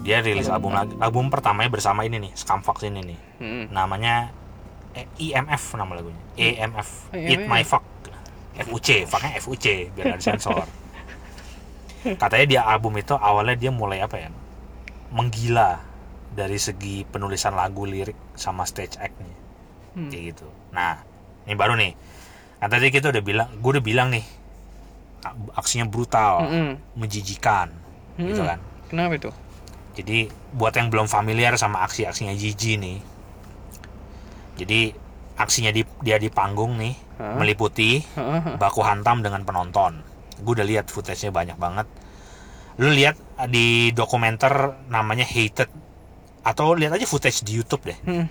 dia 0.00 0.18
rilis 0.20 0.46
album 0.46 0.72
lagi 0.72 0.94
album 0.96 1.28
pertamanya 1.28 1.68
bersama 1.68 2.02
ini 2.02 2.18
nih 2.18 2.32
Scumfax 2.34 2.84
ini 2.84 3.00
nih 3.04 3.18
Hmm. 3.38 3.64
namanya 3.70 4.32
eh, 4.92 5.06
IMF 5.18 5.74
nama 5.74 5.92
lagunya 5.92 6.20
EMF 6.34 6.88
Oh, 7.08 7.16
Eat 7.16 7.40
IMF. 7.40 7.46
My 7.46 7.62
Fuck 7.62 7.84
FUC 8.60 9.06
fucknya 9.06 9.30
FUC 9.38 9.66
biar 9.90 10.04
nggak 10.10 10.20
disensor 10.20 10.66
katanya 12.22 12.46
dia 12.46 12.60
album 12.62 12.96
itu 12.96 13.12
awalnya 13.12 13.56
dia 13.56 13.70
mulai 13.70 13.98
apa 13.98 14.16
ya 14.16 14.28
menggila 15.08 15.80
dari 16.30 16.56
segi 16.56 17.02
penulisan 17.02 17.52
lagu 17.52 17.82
lirik 17.82 18.16
sama 18.34 18.62
stage 18.62 18.96
act-nya 18.96 19.36
Hmm. 19.90 20.06
kayak 20.06 20.22
gitu 20.30 20.46
nah 20.70 21.02
ini 21.44 21.54
baru 21.54 21.74
nih 21.74 21.92
kan 22.56 22.68
tadi 22.68 22.88
kita 22.88 23.08
udah 23.08 23.20
bilang 23.20 23.48
gue 23.54 23.70
udah 23.74 23.82
bilang 23.82 24.08
nih 24.08 24.22
aksinya 25.52 25.84
brutal 25.84 26.44
Hmm. 26.44 26.72
menjijikan 26.94 27.68
gitu 28.16 28.38
Hmm. 28.38 28.50
kan 28.50 28.58
Kenapa 28.86 29.14
itu? 29.14 29.30
Jadi 29.98 30.30
buat 30.54 30.74
yang 30.76 30.88
belum 30.88 31.10
familiar 31.10 31.58
sama 31.58 31.82
aksi-aksinya 31.86 32.34
Gigi 32.38 32.78
nih, 32.78 32.98
jadi 34.60 34.92
aksinya 35.40 35.72
di, 35.72 35.82
dia 36.04 36.20
di 36.20 36.28
panggung 36.28 36.76
nih 36.76 36.94
Hah? 37.16 37.40
meliputi 37.40 38.04
baku 38.60 38.84
hantam 38.84 39.24
dengan 39.24 39.40
penonton. 39.48 40.04
Gue 40.44 40.52
udah 40.60 40.66
lihat 40.68 40.92
footage-nya 40.92 41.32
banyak 41.32 41.56
banget. 41.56 41.88
Lu 42.80 42.92
lihat 42.92 43.16
di 43.48 43.92
dokumenter 43.92 44.52
namanya 44.92 45.24
Hated 45.24 45.68
atau 46.44 46.72
lihat 46.72 46.96
aja 46.96 47.04
footage 47.04 47.44
di 47.44 47.56
YouTube 47.56 47.88
deh. 47.88 47.98
Hmm. 48.04 48.26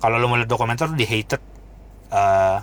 Kalau 0.00 0.16
lu 0.16 0.28
mau 0.28 0.40
lihat 0.40 0.48
dokumenter 0.48 0.88
di 0.96 1.04
Hated, 1.04 1.42
eh 2.12 2.58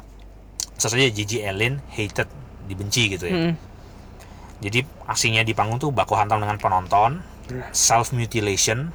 aja 0.78 1.10
Gigi 1.14 1.42
Allen 1.42 1.82
Hated 1.94 2.30
dibenci 2.70 3.18
gitu 3.18 3.26
ya. 3.26 3.34
Hmm. 3.34 3.54
Jadi 4.58 4.82
aksinya 5.06 5.46
di 5.46 5.54
panggung 5.54 5.78
tuh 5.78 5.94
baku 5.94 6.18
hantam 6.18 6.42
dengan 6.42 6.58
penonton, 6.58 7.22
self 7.72 8.12
mutilation. 8.12 8.92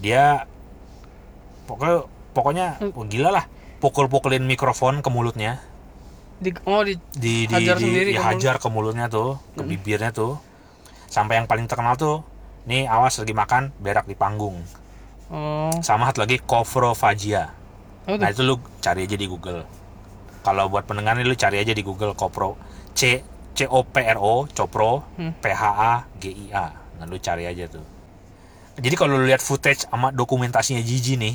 Dia 0.00 0.48
pokoknya 1.64 1.96
pokoknya 2.32 2.66
wah, 2.94 3.06
gila 3.06 3.30
lah. 3.32 3.44
Pukul-pukulin 3.80 4.44
mikrofon 4.44 5.00
ke 5.00 5.08
mulutnya, 5.08 5.56
Di, 6.36 6.52
oh 6.68 6.84
di 6.84 7.00
di 7.16 7.48
di, 7.48 7.52
Hajar 7.52 7.80
di- 7.80 7.84
sendiri 7.88 8.10
ke 8.12 8.20
dihajar 8.20 8.60
ke 8.60 8.68
mulutnya 8.68 9.08
tuh, 9.08 9.40
ke 9.56 9.64
bibirnya 9.64 10.12
tuh. 10.12 10.36
Sampai 11.08 11.40
yang 11.40 11.48
paling 11.48 11.64
terkenal 11.64 11.96
tuh, 11.96 12.20
nih 12.68 12.84
awas 12.84 13.16
lagi 13.16 13.32
makan 13.32 13.72
berak 13.80 14.04
di 14.04 14.12
panggung. 14.12 14.60
oh 15.32 15.72
Sama 15.80 16.12
satu 16.12 16.20
lagi 16.20 16.44
coprofagia. 16.44 17.56
apa 18.04 18.12
tuh? 18.12 18.20
Nah 18.20 18.28
itu 18.28 18.42
lu 18.44 18.60
cari 18.78 19.08
aja 19.08 19.16
di 19.16 19.24
Google. 19.24 19.64
Kalau 20.44 20.68
buat 20.68 20.84
pendengar 20.84 21.16
nih 21.16 21.24
lu 21.24 21.32
cari 21.32 21.56
aja 21.56 21.72
di 21.72 21.80
Google 21.80 22.12
Copro 22.12 22.60
C 22.92 23.24
C 23.56 23.64
O 23.64 23.80
P 23.80 23.96
R 24.04 24.20
O 24.20 24.44
Copro 24.44 25.04
Hmm. 25.16 25.32
P 25.40 25.44
H 25.48 25.62
A 25.64 25.92
G 26.20 26.24
I 26.32 26.46
A. 26.52 26.66
Nah 27.00 27.08
lu 27.08 27.16
cari 27.16 27.48
aja 27.48 27.64
tuh. 27.66 27.82
Jadi 28.76 28.94
kalau 28.94 29.16
lu 29.16 29.24
lihat 29.24 29.40
footage 29.40 29.84
sama 29.84 30.12
dokumentasinya 30.12 30.80
Gigi 30.80 31.16
nih, 31.16 31.34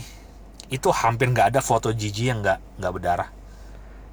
itu 0.67 0.87
hampir 0.89 1.27
nggak 1.27 1.49
ada 1.49 1.59
foto 1.59 1.89
Gigi 1.89 2.29
yang 2.29 2.39
nggak 2.39 2.79
nggak 2.79 2.91
berdarah. 2.91 3.29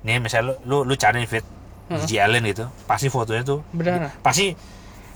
Nih 0.02 0.18
misalnya 0.18 0.56
lu 0.64 0.82
lu, 0.82 0.88
lu 0.88 0.94
cari 0.96 1.22
fit 1.24 1.44
Hmm. 1.82 1.98
Gigi 1.98 2.16
Allen 2.16 2.46
gitu, 2.46 2.64
pasti 2.86 3.06
fotonya 3.06 3.42
tuh 3.42 3.60
Berdarah? 3.68 4.08
pasti 4.18 4.56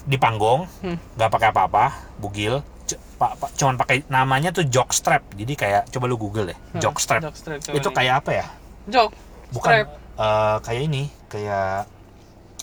di 0.04 0.16
panggung 0.16 0.68
Hmm. 0.84 0.98
nggak 1.16 1.30
pakai 1.30 1.48
apa-apa, 1.48 1.84
bugil, 2.16 2.60
c- 2.84 3.00
pa- 3.16 3.32
cuman 3.54 3.74
pakai 3.74 4.04
namanya 4.06 4.52
tuh 4.52 4.62
jockstrap. 4.62 5.24
Jadi 5.32 5.56
kayak 5.56 5.88
coba 5.88 6.04
lu 6.04 6.16
Google 6.16 6.52
deh, 6.52 6.58
Hmm, 6.70 6.78
jockstrap. 6.78 7.22
jockstrap, 7.22 7.58
coba 7.62 7.74
Itu 7.74 7.88
kayak 7.90 8.14
apa 8.20 8.30
ya? 8.34 8.46
jok. 8.86 9.08
bukan 9.48 9.72
Strap. 9.72 9.88
eh, 10.16 10.56
kayak 10.60 10.82
ini 10.84 11.02
kayak 11.26 11.86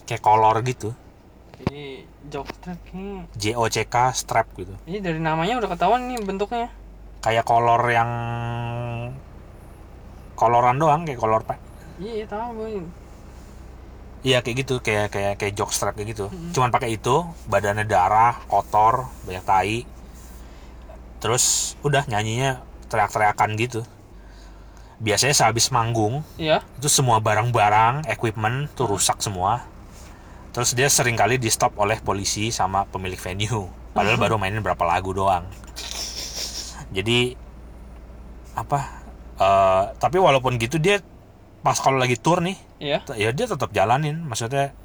kayak 0.04 0.22
kolor 0.22 0.60
gitu 0.62 0.92
Jadi 1.58 2.04
jockstrap 2.28 2.80
kayaknya. 2.86 3.24
J 3.36 3.44
O 3.56 3.66
C 3.68 3.84
K 3.84 3.96
strap 4.12 4.48
gitu 4.56 4.72
Ini 4.84 5.00
dari 5.00 5.20
namanya 5.20 5.60
udah 5.60 5.70
ketahuan 5.70 6.08
nih 6.08 6.20
bentuknya. 6.22 6.68
kayak 7.20 7.44
kolor 7.44 7.80
yang 7.88 8.10
koloran 10.36 10.76
doang 10.76 11.02
kayak 11.04 11.20
kolor 11.20 11.42
pak 11.42 11.56
Iya, 11.96 12.26
tahu 12.26 12.50
gue. 12.58 12.84
iya 14.24 14.40
kayak 14.40 14.56
gitu 14.60 14.76
kayak 14.80 15.08
kayak 15.08 15.34
kayak 15.38 15.54
jockstrap 15.54 15.94
kayak 15.94 16.16
gitu 16.16 16.26
Mm-mm. 16.28 16.52
cuman 16.52 16.68
pakai 16.68 16.96
itu 16.96 17.22
badannya 17.46 17.84
darah 17.84 18.40
kotor 18.48 19.08
banyak 19.24 19.44
tai 19.44 19.78
terus 21.20 21.76
udah 21.80 22.04
nyanyinya 22.08 22.60
teriak-teriakan 22.88 23.56
gitu 23.56 23.82
biasanya 25.00 25.32
sehabis 25.32 25.70
manggung 25.70 26.24
Iya. 26.36 26.60
itu 26.76 26.88
semua 26.88 27.20
barang-barang 27.20 28.08
equipment 28.08 28.72
tuh 28.74 28.88
rusak 28.90 29.20
semua 29.20 29.64
terus 30.54 30.72
dia 30.72 30.88
sering 30.88 31.14
kali 31.14 31.36
di 31.36 31.50
stop 31.50 31.74
oleh 31.76 31.98
polisi 32.00 32.50
sama 32.50 32.86
pemilik 32.86 33.18
venue 33.18 33.66
padahal 33.92 34.16
baru 34.16 34.36
mainin 34.38 34.62
berapa 34.62 34.82
lagu 34.84 35.12
doang 35.12 35.44
jadi 36.90 37.34
apa 38.54 38.80
eh, 39.36 39.84
tapi 39.98 40.18
walaupun 40.18 40.56
gitu 40.56 40.78
dia 40.78 41.02
pas 41.60 41.76
kalau 41.76 41.98
lagi 41.98 42.16
tour 42.16 42.40
nih 42.40 42.58
Iya. 42.78 43.00
t- 43.02 43.16
ya 43.16 43.32
dia 43.32 43.48
tetap 43.48 43.72
jalanin 43.72 44.20
maksudnya 44.20 44.76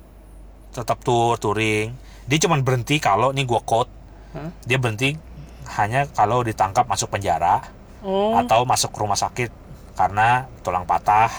tetap 0.70 1.02
tour 1.02 1.34
touring 1.34 1.90
dia 2.24 2.38
cuman 2.38 2.62
berhenti 2.62 2.96
kalau 2.96 3.30
nih 3.30 3.42
gua 3.42 3.58
quote 3.60 3.90
Hah? 4.30 4.54
dia 4.62 4.76
berhenti 4.76 5.18
hanya 5.74 6.06
kalau 6.08 6.40
ditangkap 6.40 6.84
masuk 6.84 7.10
penjara 7.10 7.60
Oh. 7.98 8.38
atau 8.38 8.62
masuk 8.62 8.94
rumah 8.94 9.18
sakit 9.18 9.50
karena 9.92 10.46
tulang 10.62 10.86
patah, 10.86 11.34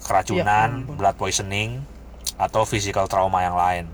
keracunan, 0.00 0.80
ampun. 0.80 0.96
blood 0.96 1.12
poisoning, 1.14 1.84
atau 2.40 2.64
physical 2.64 3.04
trauma 3.04 3.44
yang 3.44 3.52
lain. 3.52 3.84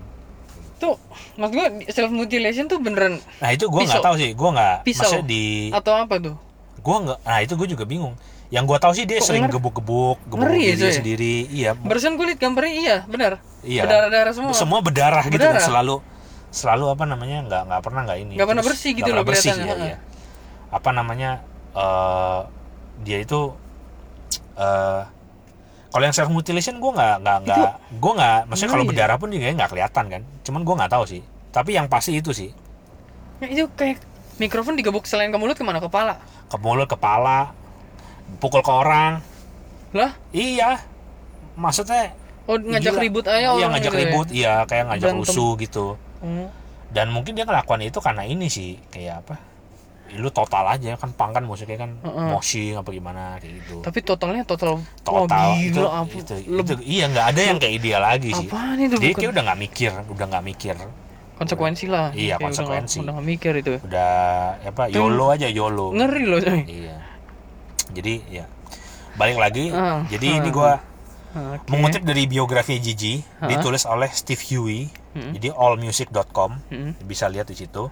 Tuh, 0.79 0.95
maksud 1.35 1.53
gue 1.57 1.67
self 1.89 2.13
mutilation 2.13 2.69
tuh 2.69 2.77
beneran 2.77 3.17
Nah 3.41 3.49
itu 3.49 3.65
gue 3.67 3.81
nggak 3.81 3.99
tahu 3.99 4.15
sih, 4.15 4.31
gue 4.37 4.49
nggak, 4.55 4.77
maksudnya 4.85 5.25
di, 5.25 5.73
atau 5.73 5.93
apa 5.97 6.15
tuh? 6.21 6.35
gue 6.77 6.97
nggak, 7.03 7.19
nah 7.27 7.39
itu 7.43 7.53
gue 7.59 7.67
juga 7.67 7.83
bingung. 7.83 8.15
Yang 8.47 8.63
gue 8.71 8.77
tahu 8.79 8.93
sih 8.95 9.03
dia 9.03 9.19
Kok 9.19 9.27
sering 9.27 9.43
gebuk-gebuk, 9.51 10.23
gebuk 10.31 10.47
ya, 10.55 10.71
diri 10.71 10.79
coy. 10.87 10.93
sendiri, 10.95 11.35
iya, 11.51 11.75
Barusan 11.75 12.15
gue 12.15 12.31
liat 12.31 12.39
gambarnya 12.39 12.73
iya, 12.79 12.97
benar. 13.03 13.43
iya. 13.59 13.83
Berdarah-darah 13.83 14.31
semua. 14.31 14.53
Semua 14.55 14.79
berdarah, 14.79 15.25
gitu 15.27 15.35
kan, 15.35 15.59
Berdarah. 15.59 15.67
selalu, 15.67 15.95
selalu 16.53 16.85
apa 16.93 17.03
namanya, 17.03 17.37
nggak 17.43 17.61
nggak 17.67 17.81
pernah 17.83 18.01
nggak 18.07 18.19
ini. 18.23 18.33
Nggak 18.39 18.47
pernah 18.47 18.63
bersih 18.63 18.91
gitu 18.95 19.09
loh 19.11 19.23
bersih, 19.27 19.51
kelihatannya, 19.51 19.75
iya, 19.83 19.87
iya. 19.91 19.97
Apa 20.71 20.89
namanya, 20.95 21.31
eh 21.75 22.39
dia 23.03 23.17
itu, 23.19 23.51
eh 24.55 25.01
kalau 25.87 26.03
yang 26.03 26.11
self 26.11 26.27
mutilation 26.27 26.75
gue 26.75 26.91
nggak 26.91 27.15
nggak 27.19 27.37
nggak 27.43 27.71
gue 27.93 28.11
nggak 28.13 28.37
maksudnya 28.45 28.69
kalau 28.69 28.77
ngeri 28.77 28.85
ya? 28.85 28.91
berdarah 28.93 29.17
pun 29.17 29.27
juga 29.29 29.45
nggak 29.49 29.69
kelihatan 29.69 30.05
kan 30.07 30.21
cuman 30.41 30.61
gue 30.61 30.75
nggak 30.75 30.91
tahu 30.91 31.03
sih 31.05 31.21
tapi 31.49 31.69
yang 31.73 31.87
pasti 31.87 32.11
itu 32.13 32.31
sih 32.31 32.51
Ya, 33.37 33.45
itu 33.47 33.69
kayak 33.71 34.01
mikrofon 34.37 34.73
digebuk 34.73 35.05
selain 35.05 35.29
ke 35.29 35.37
mulut 35.37 35.53
ke 35.53 35.61
mana? 35.61 35.77
Kepala. 35.77 36.17
ke 36.43 36.57
mulut 36.57 36.85
kepala 36.85 37.53
pukul 38.35 38.59
ke 38.59 38.71
orang 38.71 39.21
Lah? 39.91 40.11
iya 40.29 40.81
maksudnya 41.53 42.11
Oh, 42.43 42.55
ngajak 42.55 42.91
gila. 42.91 43.01
ribut 43.01 43.25
aja 43.25 43.37
iya 43.37 43.49
orang 43.51 43.71
ngajak 43.73 43.83
gitu 43.85 43.93
ya? 43.93 44.01
ribut 44.01 44.27
iya 44.31 44.53
kayak 44.63 44.83
ngajak 44.87 45.03
Berantem. 45.11 45.27
rusuh 45.27 45.51
gitu 45.57 45.85
Oh. 46.17 46.49
dan 46.89 47.11
mungkin 47.11 47.31
dia 47.31 47.43
ngelakuin 47.43 47.85
itu 47.85 47.99
karena 47.99 48.23
ini 48.23 48.47
sih 48.47 48.81
kayak 48.87 49.21
apa 49.21 49.35
Ya, 50.07 50.17
lu 50.17 50.29
total 50.29 50.63
aja 50.69 50.95
kan 50.95 51.11
pang 51.11 51.29
kan 51.29 51.43
musiknya 51.43 51.77
kan 51.77 51.91
Heeh. 51.99 52.27
moshing 52.29 52.73
apa 52.73 52.89
gimana 52.89 53.35
kayak 53.37 53.59
gitu 53.59 53.75
Tapi 53.81 53.99
totalnya 54.01 54.41
total 54.41 54.79
total 55.01 55.27
Wah, 55.27 55.59
itu, 55.59 55.77
gila 55.77 55.99
itu, 56.05 56.33
Leb- 56.47 56.63
itu 56.65 56.73
iya 56.81 57.05
nggak 57.07 57.25
ada 57.27 57.41
yang 57.43 57.57
kayak 57.57 57.75
dia 57.77 57.97
lagi 57.97 58.31
sih 58.31 58.47
itu 58.47 58.95
dia 58.95 59.11
bukan? 59.11 59.17
kayak 59.17 59.31
udah 59.31 59.43
nggak 59.43 59.59
mikir 59.59 59.91
udah 60.07 60.25
nggak 60.27 60.45
mikir 60.45 60.75
Konsekuensi 61.37 61.85
lah. 61.85 62.09
Iya, 62.09 62.41
Kayak 62.41 62.49
konsekuensi. 62.49 62.97
Udah 62.97 63.13
nggak 63.13 63.27
mikir 63.27 63.53
itu. 63.53 63.77
udah 63.77 64.13
apa 64.57 64.89
Tuh. 64.89 64.97
yolo 64.97 65.29
aja 65.29 65.45
yolo 65.45 65.93
Ngeri 65.93 66.23
loh, 66.25 66.41
coy. 66.41 66.61
Iya. 66.65 66.97
Jadi 67.93 68.13
ya 68.27 68.45
balik 69.13 69.37
lagi. 69.37 69.69
Ah, 69.69 70.01
jadi 70.07 70.27
ini 70.35 70.49
ah, 70.49 70.51
gua 70.51 70.71
Oke. 71.31 71.69
mengutip 71.69 72.01
dari 72.01 72.25
biografi 72.25 72.77
Gigi 72.77 73.21
Ah. 73.37 73.45
ditulis 73.47 73.85
oleh 73.85 74.09
Steve 74.09 74.41
Huey. 74.41 74.89
Hmm. 75.13 75.33
Jadi 75.33 75.49
allmusic.com 75.49 76.57
Hmm. 76.69 76.97
bisa 77.01 77.25
lihat 77.27 77.45
di 77.45 77.55
situ. 77.55 77.85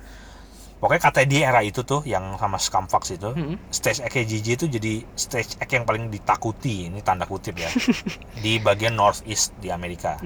Pokoknya 0.76 1.02
kata 1.04 1.24
dia 1.24 1.48
era 1.48 1.62
itu 1.62 1.82
tuh 1.82 2.04
yang 2.04 2.36
sama 2.36 2.56
Scumfax 2.56 3.04
itu, 3.12 3.32
Hmm. 3.32 3.56
stage 3.70 4.00
act 4.00 4.18
Gigi 4.22 4.54
itu 4.54 4.66
jadi 4.68 5.02
stage 5.14 5.56
act 5.56 5.72
yang 5.72 5.84
paling 5.84 6.08
ditakuti, 6.08 6.88
ini 6.88 7.00
tanda 7.00 7.24
kutip 7.24 7.56
ya, 7.56 7.72
di 8.44 8.58
bagian 8.58 8.94
northeast 8.94 9.56
di 9.56 9.68
Amerika. 9.68 10.20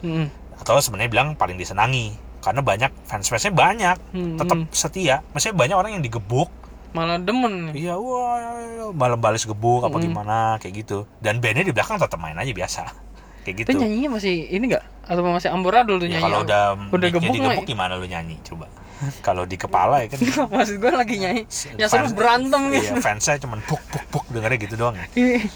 Hmm. 0.00 0.30
Atau 0.54 0.78
sebenarnya 0.78 1.08
bilang 1.08 1.28
paling 1.34 1.54
disenangi 1.54 2.14
karena 2.38 2.62
banyak 2.62 2.90
fans-fansnya 3.04 3.50
banyak, 3.50 3.96
Hmm, 4.12 4.36
tetap 4.36 4.56
hmm. 4.56 4.70
setia. 4.70 5.16
Maksudnya 5.28 5.56
banyak 5.56 5.76
orang 5.76 5.92
yang 5.92 6.04
digebuk 6.04 6.48
Malah 6.88 7.20
demen 7.20 7.68
nih. 7.68 7.84
Iya, 7.84 7.94
wah, 8.00 8.40
malam 8.96 9.20
balas 9.20 9.44
gebuk 9.44 9.84
apa 9.84 9.92
Mm. 9.94 10.04
gimana 10.04 10.36
kayak 10.56 10.72
gitu. 10.78 11.04
Dan 11.20 11.36
bandnya 11.36 11.60
di 11.60 11.70
belakang 11.70 12.00
tetap 12.00 12.16
main 12.16 12.32
aja 12.32 12.48
biasa, 12.48 12.82
kayak 13.44 13.60
Itu 13.60 13.60
gitu. 13.68 13.76
nyanyinya 13.76 14.16
masih 14.16 14.48
ini 14.48 14.72
enggak? 14.72 14.88
Atau 15.04 15.20
masih 15.20 15.52
amburadul 15.52 16.00
tuh 16.00 16.08
Ya, 16.08 16.16
nyanyi? 16.16 16.24
kalau 16.24 16.38
udah, 16.40 16.62
udah 16.88 17.08
gebuk 17.12 17.28
digebuk 17.28 17.60
mah- 17.60 17.68
gimana 17.68 17.92
lu 17.92 18.08
nyanyi 18.08 18.40
coba? 18.40 18.72
Kalau 19.20 19.44
di 19.44 19.54
kepala 19.54 20.04
ya 20.04 20.12
kan. 20.12 20.18
Maksud 20.54 20.76
gue 20.78 20.92
lagi 20.92 21.14
nyanyi. 21.18 21.42
Ya 21.76 21.86
seru 21.86 22.06
fans- 22.06 22.16
berantem 22.16 22.62
Iya, 22.70 22.80
gitu. 22.94 23.00
fansnya 23.00 23.36
cuman 23.38 23.58
puk 23.64 23.82
puk 23.88 24.04
puk 24.08 24.24
dengarnya 24.28 24.58
gitu 24.58 24.74
doang. 24.74 24.96
Iya. 25.12 25.48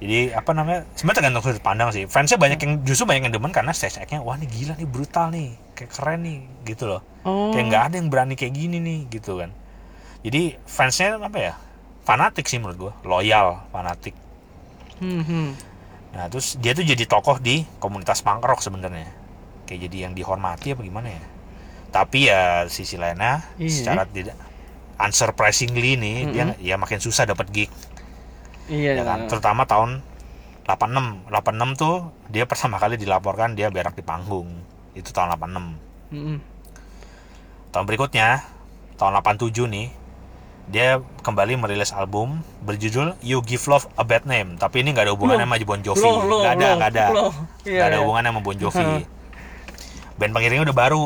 Jadi 0.00 0.20
apa 0.32 0.50
namanya? 0.56 0.88
Sebenarnya 0.96 1.18
tergantung 1.20 1.44
sudut 1.44 1.60
pandang 1.60 1.88
sih. 1.92 2.08
Fansnya 2.08 2.40
banyak 2.40 2.56
yang 2.56 2.72
justru 2.82 3.04
banyak 3.04 3.28
yang 3.28 3.34
demen 3.36 3.52
karena 3.52 3.76
stage 3.76 4.00
act-nya 4.00 4.24
wah 4.24 4.32
ini 4.34 4.48
gila 4.48 4.72
nih 4.74 4.88
brutal 4.88 5.28
nih, 5.28 5.52
kayak 5.76 5.90
keren 5.92 6.20
nih 6.24 6.38
gitu 6.64 6.88
loh. 6.88 7.04
Oh. 7.22 7.52
Kayak 7.52 7.64
nggak 7.68 7.82
ada 7.84 7.94
yang 8.00 8.08
berani 8.08 8.32
kayak 8.32 8.56
gini 8.56 8.80
nih 8.80 8.98
gitu 9.12 9.36
kan. 9.36 9.52
Jadi 10.24 10.56
fansnya 10.64 11.20
apa 11.20 11.38
ya? 11.38 11.54
Fanatik 12.00 12.48
sih 12.48 12.56
menurut 12.56 12.78
gua, 12.80 12.92
loyal, 13.04 13.60
fanatik. 13.68 14.16
Hmm, 14.98 15.20
hmm. 15.20 15.48
Nah, 16.10 16.26
terus 16.26 16.56
dia 16.56 16.72
tuh 16.72 16.82
jadi 16.82 17.04
tokoh 17.04 17.38
di 17.38 17.62
komunitas 17.76 18.24
punk 18.24 18.40
rock 18.42 18.64
sebenarnya. 18.64 19.06
Kayak 19.68 19.86
jadi 19.86 19.96
yang 20.08 20.12
dihormati 20.12 20.72
apa 20.72 20.82
gimana 20.82 21.12
ya? 21.12 21.22
Tapi 21.90 22.30
ya 22.30 22.70
sisi 22.70 22.94
lainnya 22.94 23.42
Iya. 23.58 23.70
secara 23.70 24.02
tidak 24.06 24.38
unsurprisingly 25.00 25.96
nih 25.96 26.16
dia 26.30 26.44
ya 26.60 26.74
makin 26.76 27.00
susah 27.02 27.26
dapat 27.26 27.50
gig 27.50 27.70
Iya. 28.70 29.02
ya 29.02 29.04
kan. 29.04 29.26
Terutama 29.26 29.66
tahun 29.66 30.00
86. 30.70 31.26
86 31.26 31.74
tuh 31.74 32.14
dia 32.30 32.46
pertama 32.46 32.78
kali 32.78 32.94
dilaporkan 32.94 33.58
dia 33.58 33.66
berak 33.74 33.98
di 33.98 34.06
panggung. 34.06 34.46
Itu 34.94 35.10
tahun 35.10 35.34
86. 35.34 35.74
Hmm. 36.14 36.38
Tahun 37.74 37.84
berikutnya 37.86 38.46
tahun 38.94 39.18
87 39.18 39.66
nih 39.66 39.88
dia 40.70 41.02
kembali 41.26 41.58
merilis 41.58 41.90
album 41.90 42.46
berjudul 42.62 43.18
You 43.26 43.42
Give 43.42 43.62
Love 43.66 43.90
a 43.98 44.06
Bad 44.06 44.22
Name 44.22 44.54
tapi 44.54 44.86
ini 44.86 44.94
nggak 44.94 45.10
ada 45.10 45.12
hubungannya 45.18 45.42
Loh. 45.42 45.58
sama 45.58 45.66
Bon 45.66 45.80
Jovi 45.82 46.06
nggak 46.06 46.54
ada 46.54 46.68
nggak 46.78 46.90
ada 46.94 47.06
nggak 47.66 47.86
ada 47.90 47.96
iya. 47.96 48.00
hubungannya 48.06 48.30
sama 48.30 48.40
Bon 48.46 48.54
Jovi 48.54 49.02
band 50.14 50.30
pengiringnya 50.30 50.62
udah 50.70 50.76
baru 50.76 51.04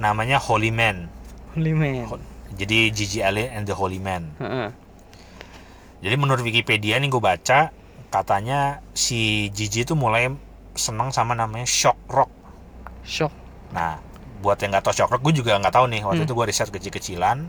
namanya 0.00 0.40
Holy 0.40 0.72
Man 0.72 1.12
Holy 1.52 1.70
man. 1.70 2.08
jadi 2.50 2.88
Gigi 2.88 3.20
Allen 3.20 3.52
and 3.52 3.64
the 3.64 3.74
Holy 3.74 4.00
Man 4.00 4.32
Heeh. 4.38 4.72
jadi 6.00 6.14
menurut 6.16 6.40
Wikipedia 6.40 6.96
nih 6.96 7.06
gue 7.06 7.20
baca 7.20 7.68
katanya 8.08 8.80
si 8.90 9.46
Gigi 9.50 9.84
itu 9.84 9.92
mulai 9.92 10.32
seneng 10.72 11.10
sama 11.10 11.34
namanya 11.34 11.66
shock 11.66 12.00
rock 12.08 12.32
Shock. 13.00 13.32
Nah, 13.70 13.96
buat 14.38 14.56
yang 14.56 14.70
nggak 14.70 14.82
tahu 14.82 14.94
shock 14.94 15.08
rock, 15.08 15.22
gue 15.22 15.34
juga 15.36 15.56
nggak 15.56 15.72
tahu 15.72 15.88
nih. 15.88 16.04
Waktu 16.04 16.22
Hmm. 16.22 16.26
itu 16.26 16.34
gue 16.34 16.46
riset 16.46 16.68
kecil-kecilan. 16.68 17.48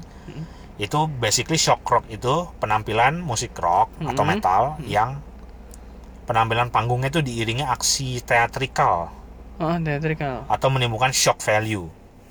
Itu 0.78 1.06
basically 1.12 1.56
shock 1.56 1.84
rock 1.84 2.08
itu 2.08 2.48
penampilan 2.58 3.20
musik 3.20 3.52
rock 3.54 3.92
atau 4.00 4.24
Hmm. 4.24 4.32
metal 4.32 4.62
yang 4.82 5.20
penampilan 6.24 6.70
panggungnya 6.70 7.10
itu 7.10 7.20
diiringi 7.20 7.62
aksi 7.62 8.22
teatrikal 8.22 9.12
Oh, 9.58 9.76
teatrikal. 9.78 10.48
atau 10.48 10.68
menimbulkan 10.70 11.12
shock 11.12 11.38
value 11.38 11.86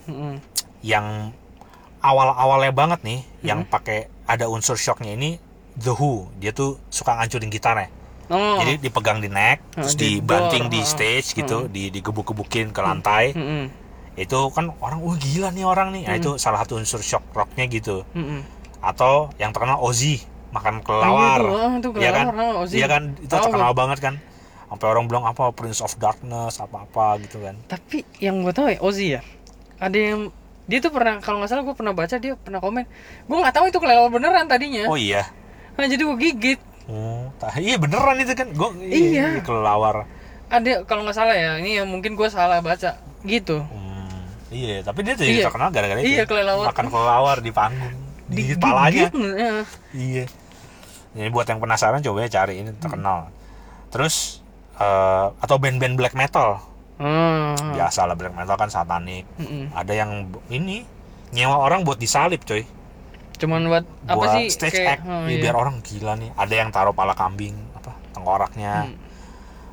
Hmm. 0.05 0.37
yang 0.81 1.37
awal-awalnya 2.01 2.73
banget 2.73 3.01
nih, 3.05 3.21
yang 3.43 3.65
Hmm. 3.65 3.71
pakai 3.71 3.99
ada 4.25 4.49
unsur 4.49 4.75
shocknya 4.75 5.13
ini 5.13 5.37
The 5.77 5.93
Who. 5.93 6.33
Dia 6.39 6.51
tuh 6.51 6.81
suka 6.89 7.15
ngancurin 7.15 7.49
gitarnya. 7.49 7.93
Oh. 8.31 8.63
Jadi 8.63 8.79
dipegang 8.81 9.19
di 9.19 9.27
neck, 9.27 9.59
Ah, 9.75 9.83
terus 9.83 9.99
di 9.99 10.17
dibanting 10.17 10.71
door, 10.71 10.73
di 10.73 10.81
ah, 10.81 10.87
stage 10.87 11.29
gitu, 11.35 11.67
hmm. 11.67 11.71
di 11.71 11.83
digebuk-gebukin 11.91 12.71
ke 12.71 12.81
lantai. 12.81 13.35
Hmm. 13.35 13.67
itu 14.19 14.37
kan 14.53 14.69
orang 14.83 15.01
wah 15.01 15.17
gila 15.17 15.49
nih 15.49 15.65
orang 15.65 15.95
nih 15.95 16.03
nah 16.05 16.13
Hmm. 16.13 16.21
itu 16.21 16.31
salah 16.37 16.61
satu 16.61 16.77
unsur 16.77 17.01
shock 17.01 17.25
rocknya 17.33 17.65
gitu 17.71 18.05
Hmm. 18.13 18.43
atau 18.83 19.33
yang 19.39 19.49
terkenal 19.49 19.81
Ozzy 19.81 20.21
makan 20.53 20.83
kelelawar 20.85 21.41
Oh, 21.41 21.57
ah, 21.57 21.81
Iya 21.97 22.11
kan 22.13 22.27
ah, 22.29 22.67
iya 22.69 22.87
kan 22.91 23.17
itu 23.17 23.31
Tahu 23.31 23.49
terkenal 23.49 23.73
banget 23.73 23.99
kan 24.03 24.15
sampai 24.69 24.87
orang 24.87 25.09
bilang 25.09 25.25
apa 25.25 25.55
Prince 25.55 25.81
of 25.81 25.97
Darkness 25.97 26.59
apa 26.59 26.85
apa 26.85 27.17
gitu 27.23 27.41
kan 27.41 27.55
Tapi 27.65 28.05
yang 28.21 28.45
gue 28.45 28.53
tahu 28.53 28.69
ya 28.69 28.79
Ozzy 28.83 29.07
ya. 29.17 29.23
Ada 29.81 29.99
yang 29.99 30.21
dia 30.69 30.79
tuh 30.79 30.93
pernah 30.93 31.19
kalau 31.19 31.43
nggak 31.43 31.51
salah 31.51 31.65
gue 31.65 31.75
pernah 31.75 31.91
baca 31.91 32.15
dia 32.15 32.37
pernah 32.37 32.61
komen. 32.61 32.85
Gue 33.25 33.37
nggak 33.37 33.55
tahu 33.57 33.65
itu 33.67 33.79
kelelawar 33.81 34.07
beneran 34.09 34.47
tadinya. 34.47 34.87
oh 34.87 34.95
iya 34.95 35.27
Nah, 35.75 35.89
jadi 35.89 36.03
gue 36.05 36.17
gigit. 36.21 36.61
oh, 36.87 37.33
iya 37.57 37.75
beneran 37.75 38.21
itu 38.21 38.33
kan 38.35 38.47
gue 38.47 38.69
Iya. 38.85 39.41
kelelawar 39.41 40.05
Ada 40.47 40.85
kalau 40.85 41.03
nggak 41.03 41.17
salah 41.17 41.33
ya. 41.33 41.57
Ini 41.57 41.83
yang 41.83 41.89
mungkin 41.89 42.13
gue 42.13 42.29
salah 42.29 42.61
baca 42.61 43.01
gitu. 43.23 43.65
Hmm, 43.65 44.21
iya 44.51 44.81
tapi 44.81 45.01
dia 45.03 45.15
jadi 45.15 45.41
Iya. 45.41 45.45
terkenal 45.49 45.69
gara-gara 45.71 45.99
itu 45.99 46.13
Iya, 46.13 46.25
kelelawar. 46.25 46.65
makan 46.69 46.87
kelelawar 46.87 47.37
di 47.39 47.51
panggung 47.51 47.95
di 48.31 48.55
kepalanya 48.55 49.11
Digigit, 49.11 49.35
ya. 49.35 49.53
iya 49.91 50.25
jadi 51.11 51.29
buat 51.29 51.43
yang 51.43 51.59
penasaran 51.59 51.99
coba 51.99 52.23
ya 52.23 52.31
cari 52.31 52.63
ini 52.63 52.71
terkenal 52.79 53.27
terus 53.91 54.39
eh, 54.79 55.27
atau 55.35 55.59
band-band 55.59 55.99
black 55.99 56.15
metal 56.15 56.63
Ah. 57.01 57.57
biasa 57.73 58.05
lah 58.05 58.13
black 58.13 58.33
metal 58.33 58.55
kan 58.55 58.69
satanik 58.69 59.25
Mm-mm. 59.37 59.73
ada 59.73 59.91
yang 59.91 60.11
ini 60.49 60.85
nyewa 61.31 61.57
orang 61.59 61.81
buat 61.81 61.97
disalib 61.97 62.45
coy 62.45 62.69
cuman 63.35 63.65
buat 63.67 63.85
apa 64.05 64.15
buat 64.15 64.29
sih 64.37 64.45
stage 64.51 64.77
kayak 64.77 65.01
act 65.01 65.03
oh, 65.05 65.25
Ya, 65.25 65.33
iya. 65.33 65.41
biar 65.41 65.55
orang 65.57 65.81
gila 65.81 66.13
nih 66.15 66.31
ada 66.35 66.55
yang 66.55 66.69
taruh 66.69 66.93
pala 66.93 67.15
kambing 67.15 67.57
apa 67.73 67.91
tengkoraknya 68.13 68.75
Hmm. 68.85 68.97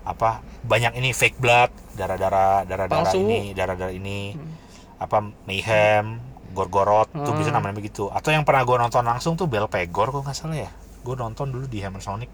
apa 0.03 0.29
banyak 0.63 0.95
ini 0.95 1.11
fake 1.11 1.35
blood 1.35 1.67
darah-darah 1.93 2.63
darah-darah 2.63 3.11
ini 3.13 3.51
darah-darah 3.51 3.91
ini 3.91 4.31
Hmm. 4.31 4.55
apa 4.97 5.17
mayhem 5.43 6.23
gorgorot 6.49 7.11
tuh 7.11 7.27
Hmm. 7.27 7.37
bisa 7.37 7.51
namanya 7.51 7.75
begitu 7.75 8.07
atau 8.07 8.31
yang 8.31 8.41
pernah 8.41 8.63
gue 8.63 8.77
nonton 8.79 9.03
langsung 9.03 9.35
tuh 9.35 9.45
bel 9.45 9.67
pegor 9.67 10.09
kok 10.09 10.23
nggak 10.23 10.31
salah 10.33 10.57
ya 10.57 10.71
gue 11.03 11.13
nonton 11.13 11.51
dulu 11.51 11.67
di 11.67 11.83
Hammer 11.83 11.99
Sonic 11.99 12.31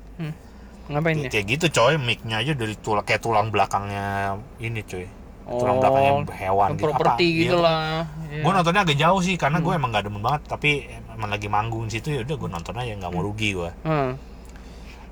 ngapain 0.91 1.15
kayak, 1.15 1.27
ya 1.27 1.31
kayak 1.31 1.45
gitu 1.47 1.65
coy. 1.71 1.93
Mic-nya 1.95 2.37
aja 2.43 2.51
dari 2.55 2.75
tulang 2.79 3.05
kayak 3.05 3.21
tulang 3.23 3.47
belakangnya 3.49 4.37
ini 4.59 4.81
coy. 4.83 5.05
Tulang 5.43 5.75
Oh, 5.75 5.79
belakangnya 5.79 6.13
hewan 6.39 6.69
gitu. 6.75 6.83
Properti 6.87 7.27
gitu. 7.47 7.57
Iya, 7.59 7.63
lah 7.63 8.07
Iya. 8.31 8.41
gue 8.43 8.51
nontonnya 8.51 8.81
agak 8.87 8.97
jauh 8.97 9.21
sih 9.21 9.35
karena 9.35 9.59
gue 9.59 9.71
Hmm. 9.71 9.79
emang 9.79 9.89
gak 9.91 10.03
demen 10.07 10.21
banget. 10.23 10.41
Tapi 10.47 10.69
emang 11.13 11.29
lagi 11.29 11.47
manggung 11.47 11.83
di 11.87 11.99
situ 11.99 12.09
ya 12.15 12.21
udah 12.23 12.35
gue 12.35 12.49
nonton 12.49 12.73
aja 12.79 12.91
nggak 12.95 13.11
mau 13.11 13.21
rugi 13.21 13.49
gue 13.53 13.71
Hmm. 13.83 14.15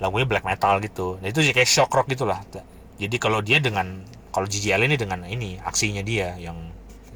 lagunya 0.01 0.25
black 0.25 0.45
metal 0.47 0.81
gitu. 0.81 1.19
Nah 1.21 1.27
itu 1.29 1.39
sih 1.39 1.53
kayak 1.53 1.69
shock 1.69 1.91
rock 1.93 2.09
gitu 2.09 2.25
lah 2.25 2.41
jadi 3.01 3.17
kalau 3.17 3.41
dia 3.41 3.57
dengan 3.57 4.05
kalau 4.29 4.45
Allen 4.45 4.93
ini 4.93 4.97
dengan 4.97 5.25
ini 5.25 5.57
aksinya 5.57 6.05
dia 6.05 6.37
yang 6.37 6.55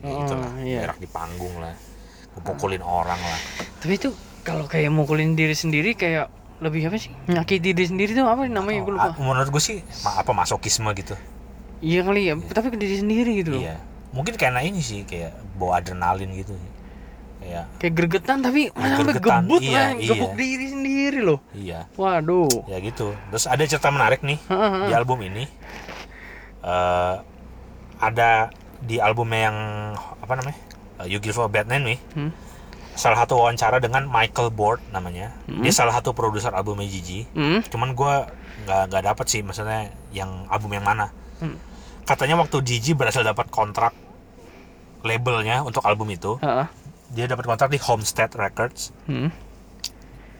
ya 0.01 0.09
Oh, 0.11 0.21
itulah 0.25 0.51
iya. 0.61 0.79
gerak 0.81 0.97
di 0.97 1.05
panggung 1.05 1.55
lah. 1.61 1.77
Pukulin 2.41 2.81
orang 2.81 3.17
lah. 3.17 3.39
Tapi 3.79 3.95
itu 3.95 4.09
kalau 4.43 4.65
kayak 4.65 4.89
mukulin 4.91 5.37
diri 5.37 5.53
sendiri 5.53 5.93
kayak 5.95 6.27
lebih 6.63 6.87
apa 6.87 6.97
sih? 6.99 7.11
Nyakiti 7.27 7.75
diri 7.75 7.87
sendiri 7.87 8.11
tuh 8.15 8.23
apa 8.27 8.47
namanya? 8.47 8.79
Gue 8.85 8.93
lupa. 8.95 9.11
Menurut 9.19 9.49
gue 9.51 9.63
sih 9.63 9.77
ma- 10.03 10.19
apa 10.19 10.31
masokisme 10.31 10.87
gitu. 10.95 11.15
Iya 11.83 12.07
kali 12.07 12.31
ya 12.31 12.33
tapi 12.55 12.71
ke 12.71 12.77
diri 12.79 12.95
sendiri 12.99 13.31
gitu 13.43 13.59
loh. 13.59 13.61
Iya. 13.61 13.75
Mungkin 14.15 14.39
karena 14.39 14.63
ini 14.63 14.79
sih 14.79 15.03
kayak 15.03 15.35
bawa 15.59 15.83
adrenalin 15.83 16.31
gitu 16.31 16.55
kayak 17.43 17.65
kayak 17.77 17.93
gregetan 17.93 18.41
tapi 18.41 18.73
mana 18.73 18.97
sampai 18.97 19.21
gebut 19.21 19.61
iya, 19.61 19.75
lah 19.75 19.87
iya. 19.99 20.09
gebuk 20.15 20.33
diri 20.39 20.65
sendiri 20.71 21.19
loh. 21.21 21.39
Iya. 21.51 21.91
Waduh. 21.99 22.49
Ya 22.71 22.79
gitu. 22.79 23.11
Terus 23.29 23.45
ada 23.45 23.63
cerita 23.67 23.91
menarik 23.91 24.23
nih 24.23 24.39
di 24.87 24.93
album 24.95 25.19
ini. 25.21 25.43
Eh 26.63 27.15
ada 27.99 28.49
di 28.81 28.99
albumnya 28.99 29.51
yang 29.51 29.57
apa 29.95 30.33
namanya? 30.39 30.59
Eh, 31.03 31.11
You 31.11 31.19
Give 31.19 31.37
a 31.43 31.51
Bad 31.51 31.67
Name 31.67 31.95
nih. 31.95 31.99
Hmm. 32.15 32.31
Salah 32.95 33.19
satu 33.19 33.35
wawancara 33.35 33.77
dengan 33.77 34.07
Michael 34.07 34.49
Bord 34.49 34.79
namanya 34.89 35.35
Hmm. 35.45 35.59
dia 35.59 35.69
salah 35.69 35.93
satu 35.93 36.11
produser 36.11 36.49
albumnya 36.49 36.87
Gigi 36.87 37.27
Hmm. 37.29 37.59
cuman 37.65 37.91
gua 37.91 38.31
nggak 38.63 38.81
nggak 38.89 39.03
dapet 39.05 39.25
sih 39.27 39.41
maksudnya 39.41 39.87
yang 40.09 40.47
album 40.47 40.71
yang 40.71 40.81
mana 40.81 41.11
Hmm. 41.37 41.59
katanya 42.03 42.35
waktu 42.37 42.57
Gigi 42.61 42.91
berhasil 42.91 43.21
dapat 43.21 43.47
kontrak 43.47 43.91
labelnya 45.01 45.61
untuk 45.61 45.83
album 45.83 46.09
itu 46.09 46.39
Heeh. 46.39 46.65
dia 47.11 47.25
dapat 47.25 47.45
kontrak 47.45 47.69
di 47.69 47.77
Homestead 47.77 48.31
Records 48.33 48.89
Hmm. 49.05 49.29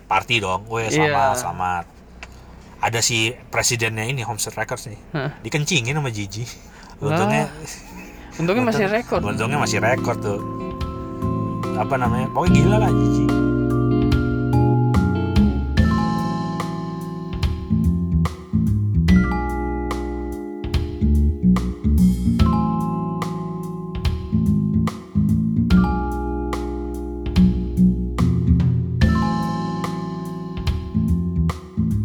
party 0.05 0.39
dong 0.39 0.65
gue 0.65 0.87
selamat 0.87 1.35
selamat 1.35 1.85
ada 2.77 2.99
si 2.99 3.33
presidennya 3.49 4.05
ini 4.05 4.21
Homestead 4.21 4.53
Records 4.53 4.87
nih 4.87 4.99
Hah. 5.11 5.31
dikencingin 5.41 5.93
sama 5.93 6.09
Gigi 6.09 6.45
untungnya 6.97 7.51
untungnya 8.35 8.63
masih 8.63 8.85
rekor 8.87 9.19
untungnya 9.19 9.57
masih 9.57 9.79
rekor 9.79 10.15
tuh 10.15 10.39
apa 11.75 11.95
namanya 11.99 12.31
pokoknya 12.31 12.55
gila 12.55 12.77
lah 12.79 12.91
Gigi 12.91 13.27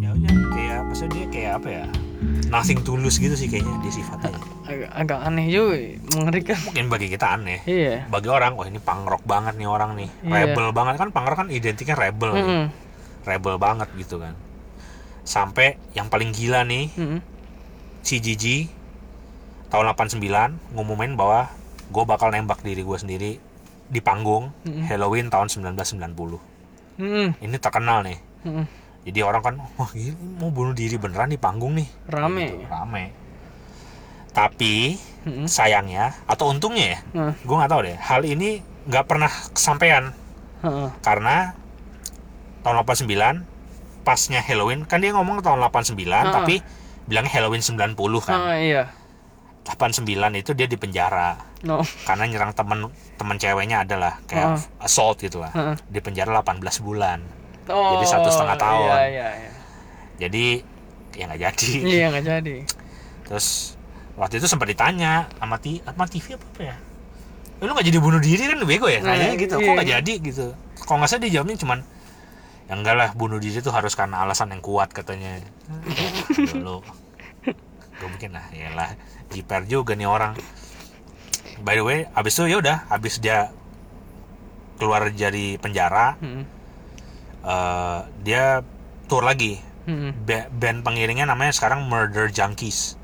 ya 0.03 0.09
udah 0.11 0.35
kayak 0.51 0.79
maksudnya 0.91 1.11
dia 1.15 1.25
kayak 1.31 1.51
apa 1.63 1.69
ya 1.71 1.85
nothing 2.51 2.83
tulus 2.83 3.15
gitu 3.15 3.39
sih 3.39 3.47
kayaknya 3.47 3.79
dia 3.79 3.93
sifatnya 3.95 4.40
agak, 5.01 5.19
aneh 5.19 5.45
juga 5.47 5.75
mengerikan 6.13 6.57
mungkin 6.61 6.85
bagi 6.87 7.07
kita 7.07 7.27
aneh 7.31 7.59
iya 7.63 8.05
bagi 8.05 8.27
orang 8.27 8.53
wah 8.53 8.63
ini 8.63 8.77
punk 8.77 9.05
rock 9.05 9.23
banget 9.23 9.55
nih 9.55 9.65
orang 9.65 9.93
nih 9.93 10.09
Iya. 10.21 10.31
rebel 10.47 10.69
banget 10.69 10.95
kan 10.95 11.09
punk 11.09 11.27
rock 11.27 11.39
kan 11.39 11.49
identiknya 11.49 11.95
rebel 11.95 12.29
nih. 12.31 12.43
Mm-mm. 12.43 12.65
rebel 13.23 13.55
banget 13.57 13.89
gitu 13.95 14.17
kan 14.17 14.33
sampai 15.23 15.77
yang 15.91 16.07
paling 16.07 16.29
gila 16.29 16.61
nih 16.63 16.89
Mm-mm. 16.91 17.19
si 18.01 18.17
Gigi 18.17 18.65
tahun 19.67 19.87
89 19.89 20.17
ngumumin 20.71 21.13
bahwa 21.13 21.47
gue 21.87 22.03
bakal 22.03 22.29
nembak 22.29 22.59
diri 22.59 22.81
gue 22.81 22.97
sendiri 22.97 23.31
di 23.85 23.99
panggung 23.99 24.49
Mm-mm. 24.61 24.83
Halloween 24.83 25.27
tahun 25.27 25.47
1990 25.47 26.01
Mm-mm. 26.97 27.27
ini 27.37 27.57
terkenal 27.57 28.01
nih 28.01 28.17
Mm-mm. 28.41 28.65
jadi 29.01 29.19
orang 29.21 29.41
kan 29.41 29.53
wah 29.75 29.89
gila, 29.89 30.11
ini 30.11 30.33
mau 30.35 30.49
bunuh 30.49 30.71
diri 30.71 30.95
beneran 30.95 31.27
di 31.27 31.37
panggung 31.37 31.73
nih 31.73 31.87
rame 32.05 32.45
Gitu, 32.47 32.65
rame 32.67 33.03
tapi 34.31 34.95
Mm-mm. 35.21 35.45
sayangnya 35.45 36.15
atau 36.25 36.49
untungnya 36.49 36.85
ya 36.87 36.99
Nah, 37.13 37.33
gue 37.35 37.55
nggak 37.55 37.69
tahu 37.69 37.81
deh 37.83 37.97
hal 37.97 38.21
ini 38.23 38.49
nggak 38.83 39.05
pernah 39.05 39.29
kesampaian 39.51 40.15
heeh. 40.61 40.89
karena 40.99 41.53
tahun 42.61 42.75
89 42.79 43.45
pasnya 44.01 44.39
Halloween 44.39 44.81
kan 44.83 44.97
dia 44.97 45.11
ngomong 45.11 45.39
tahun 45.39 45.61
89 45.61 45.93
Ah. 46.09 46.33
tapi 46.33 46.63
bilangnya 47.03 47.31
Halloween 47.31 47.61
90 47.61 47.93
kan 48.19 48.37
Ah, 48.39 48.57
iya 48.57 48.83
89 49.61 50.09
itu 50.35 50.51
dia 50.51 50.65
di 50.65 50.73
penjara 50.73 51.37
no 51.61 51.85
karena 52.03 52.25
nyerang 52.25 52.51
temen 52.51 52.89
temen 53.13 53.37
ceweknya 53.37 53.85
adalah 53.85 54.17
kayak 54.25 54.57
Ah. 54.57 54.59
assault 54.81 55.19
gitu 55.19 55.37
lah 55.37 55.51
Heeh. 55.51 55.75
di 55.85 55.99
penjara 55.99 56.33
18 56.35 56.57
bulan 56.79 57.21
oh, 57.67 57.93
Jadi 57.93 58.05
satu 58.07 58.27
setengah 58.27 58.57
tahun. 58.57 58.89
iya 58.89 59.05
iya 59.05 59.27
iya 59.37 59.51
jadi 60.17 60.45
ya 61.11 61.23
nggak 61.27 61.41
jadi 61.43 61.69
iya 61.83 62.05
nggak 62.09 62.25
jadi 62.25 62.55
terus 63.23 63.77
waktu 64.21 64.37
itu 64.37 64.45
sempat 64.45 64.69
ditanya 64.69 65.25
sama, 65.33 65.57
ti 65.57 65.81
sama 65.81 66.05
TV 66.05 66.37
apa, 66.37 66.45
apa 66.45 66.61
ya? 66.61 66.75
"Eh, 67.57 67.65
lu 67.65 67.73
nggak 67.73 67.87
jadi 67.89 67.97
bunuh 67.97 68.21
diri 68.21 68.43
kan? 68.45 68.57
Bego 68.61 68.85
ya 68.85 69.01
Nah, 69.01 69.17
kayaknya 69.17 69.35
gitu. 69.35 69.55
kok 69.57 69.65
iya. 69.65 69.73
nggak 69.73 69.89
jadi? 69.97 70.13
Gitu. 70.21 70.45
Kalau 70.77 70.97
nggak 71.01 71.09
salah 71.09 71.21
dia 71.21 71.31
jawabnya 71.33 71.57
cuman 71.57 71.79
ya 72.65 72.73
enggak 72.73 72.95
lah 72.95 73.09
bunuh 73.11 73.37
diri 73.37 73.57
itu 73.57 73.67
harus 73.67 73.93
karena 73.93 74.21
alasan 74.21 74.49
yang 74.49 74.61
kuat 74.61 74.89
katanya. 74.91 75.41
Dulu 76.53 76.85
gue 77.91 78.09
bikin 78.17 78.33
lah 78.33 78.45
ya 78.49 78.73
lah 78.73 78.93
jiper 79.29 79.65
juga 79.65 79.93
nih 79.93 80.05
orang. 80.05 80.33
By 81.61 81.77
the 81.77 81.85
way 81.85 81.99
abis 82.11 82.37
itu 82.37 82.45
ya 82.47 82.57
udah 82.57 82.77
abis 82.89 83.17
dia 83.17 83.49
keluar 84.77 85.09
dari 85.09 85.57
penjara 85.57 86.17
Mm-mm. 86.17 86.43
eh, 87.43 87.99
dia 88.21 88.61
tour 89.05 89.21
lagi. 89.21 89.57
Ba- 90.21 90.47
band 90.47 90.81
pengiringnya 90.81 91.25
namanya 91.25 91.51
sekarang 91.51 91.85
Murder 91.85 92.29
Junkies 92.29 92.95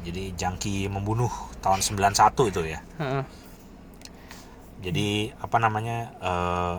jadi 0.00 0.32
junkie 0.32 0.86
membunuh 0.86 1.28
tahun 1.58 1.80
91 1.80 2.16
itu 2.46 2.60
ya 2.66 2.80
Heeh. 2.96 3.22
jadi 4.80 5.08
apa 5.36 5.56
namanya 5.56 5.96
eh 6.18 6.76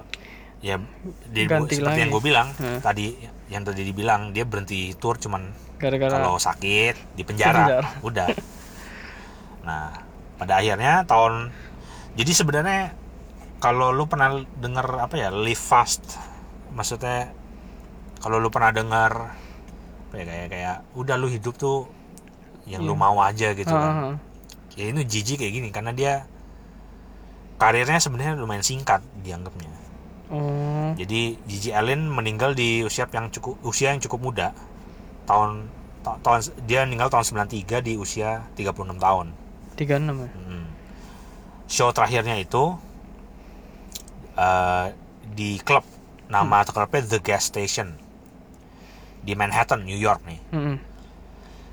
ya 0.61 0.77
di, 1.25 1.49
Ganti 1.49 1.73
seperti 1.73 1.81
lagi. 1.81 1.99
yang 1.99 2.09
gue 2.11 2.21
bilang 2.21 2.47
Hmm. 2.53 2.77
tadi 2.79 3.17
yang 3.49 3.65
tadi 3.65 3.81
dibilang 3.81 4.29
dia 4.29 4.45
berhenti 4.45 4.93
tour 4.93 5.17
cuman 5.17 5.49
gara-gara 5.77 6.13
kalau 6.13 6.37
sakit 6.37 7.17
di 7.17 7.23
penjara, 7.25 7.65
penjara. 7.65 7.89
udah 8.07 8.27
nah 9.61 9.89
pada 10.37 10.61
akhirnya 10.61 11.01
tahun 11.05 11.49
jadi 12.13 12.31
sebenarnya 12.31 12.81
kalau 13.57 13.89
lu 13.89 14.05
pernah 14.05 14.29
dengar 14.55 14.85
apa 15.01 15.17
ya 15.17 15.29
live 15.29 15.57
fast 15.57 16.17
maksudnya 16.71 17.33
kalau 18.17 18.37
lu 18.37 18.49
pernah 18.49 18.69
dengar 18.69 19.33
ya 20.13 20.23
kayak 20.23 20.47
kayak 20.47 20.77
udah 20.93 21.15
lu 21.17 21.25
hidup 21.25 21.57
tuh 21.57 21.89
yang 22.71 22.81
lu 22.81 22.95
Iya. 22.95 23.01
mau 23.01 23.17
aja 23.19 23.47
gitu 23.51 23.67
kan. 23.69 23.93
Heeh. 23.93 24.15
ya 24.71 24.85
ini 24.87 25.03
Gigi 25.03 25.35
kayak 25.35 25.51
gini 25.51 25.67
karena 25.67 25.91
dia 25.91 26.13
karirnya 27.57 27.99
sebenarnya 27.99 28.39
lumayan 28.39 28.63
singkat 28.63 29.03
dianggapnya. 29.19 29.67
Oh. 30.31 30.95
Jadi 30.95 31.35
Gigi 31.43 31.69
Allen 31.69 32.07
meninggal 32.07 32.55
di 32.55 32.79
usia 32.81 33.03
yang 33.05 33.27
cukup 33.29 33.59
usia 33.61 33.91
yang 33.91 33.99
cukup 33.99 34.19
muda. 34.23 34.47
Tahun 35.27 35.67
ta- 36.01 36.15
tahun 36.17 36.39
dia 36.63 36.87
meninggal 36.87 37.11
tahun 37.11 37.27
93 37.27 37.83
di 37.83 37.99
usia 37.99 38.47
36 38.55 38.95
tahun. 38.97 39.35
36 39.75 39.91
ya? 40.17 40.29
Hmm. 40.31 40.65
show 41.67 41.91
terakhirnya 41.91 42.35
itu 42.35 42.75
eh, 44.33 44.85
di 45.29 45.59
klub. 45.61 45.83
Nama 46.27 46.63
klubnya 46.63 47.03
The 47.05 47.19
Gas 47.19 47.51
Station. 47.51 47.91
Di 49.19 49.35
Manhattan 49.35 49.83
New 49.83 49.95
York 49.95 50.23
nih. 50.23 50.39
Mm-mm. 50.49 50.77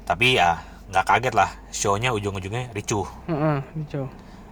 tapi 0.03 0.35
ya 0.35 0.57
nggak 0.89 1.05
kaget 1.05 1.35
lah 1.35 1.51
shownya 1.69 2.11
ujung-ujungnya 2.11 2.73
ricuh 2.73 3.05
Heeh, 3.25 3.59
gitu. 3.79 4.09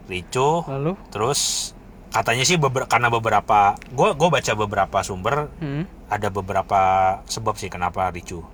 ricuh 0.07 0.63
lalu 0.67 0.93
terus 1.09 1.73
katanya 2.09 2.45
sih 2.45 2.57
beber- 2.57 2.87
karena 2.87 3.09
beberapa 3.09 3.75
gue 3.87 4.09
gue 4.13 4.29
baca 4.31 4.53
beberapa 4.55 4.99
sumber 5.01 5.49
Hmm. 5.57 5.85
ada 6.07 6.29
beberapa 6.29 6.81
sebab 7.25 7.55
sih 7.55 7.67
kenapa 7.67 8.09
ricu 8.09 8.45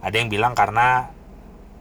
ada 0.00 0.14
yang 0.14 0.26
bilang 0.26 0.54
karena 0.54 1.10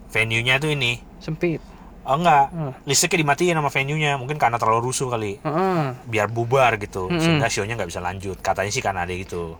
venue-nya 0.07 0.57
tuh 0.57 0.69
ini 0.69 0.99
Sempit. 1.17 1.61
oh 2.01 2.15
enggak 2.15 2.49
Hmm. 2.49 2.73
listriknya 2.83 3.21
dimatiin 3.21 3.55
sama 3.55 3.69
venue-nya 3.69 4.11
mungkin 4.15 4.35
karena 4.35 4.57
terlalu 4.57 4.89
rusuh 4.89 5.07
kali 5.07 5.37
Heeh. 5.37 5.81
biar 6.05 6.27
bubar 6.27 6.77
gitu 6.77 7.05
Mm-mm. 7.05 7.17
sehingga 7.17 7.47
show-nya 7.47 7.73
nggak 7.75 7.87
bisa 7.87 8.01
lanjut 8.01 8.37
katanya 8.39 8.71
sih 8.71 8.81
karena 8.81 9.05
ada 9.05 9.13
gitu 9.13 9.55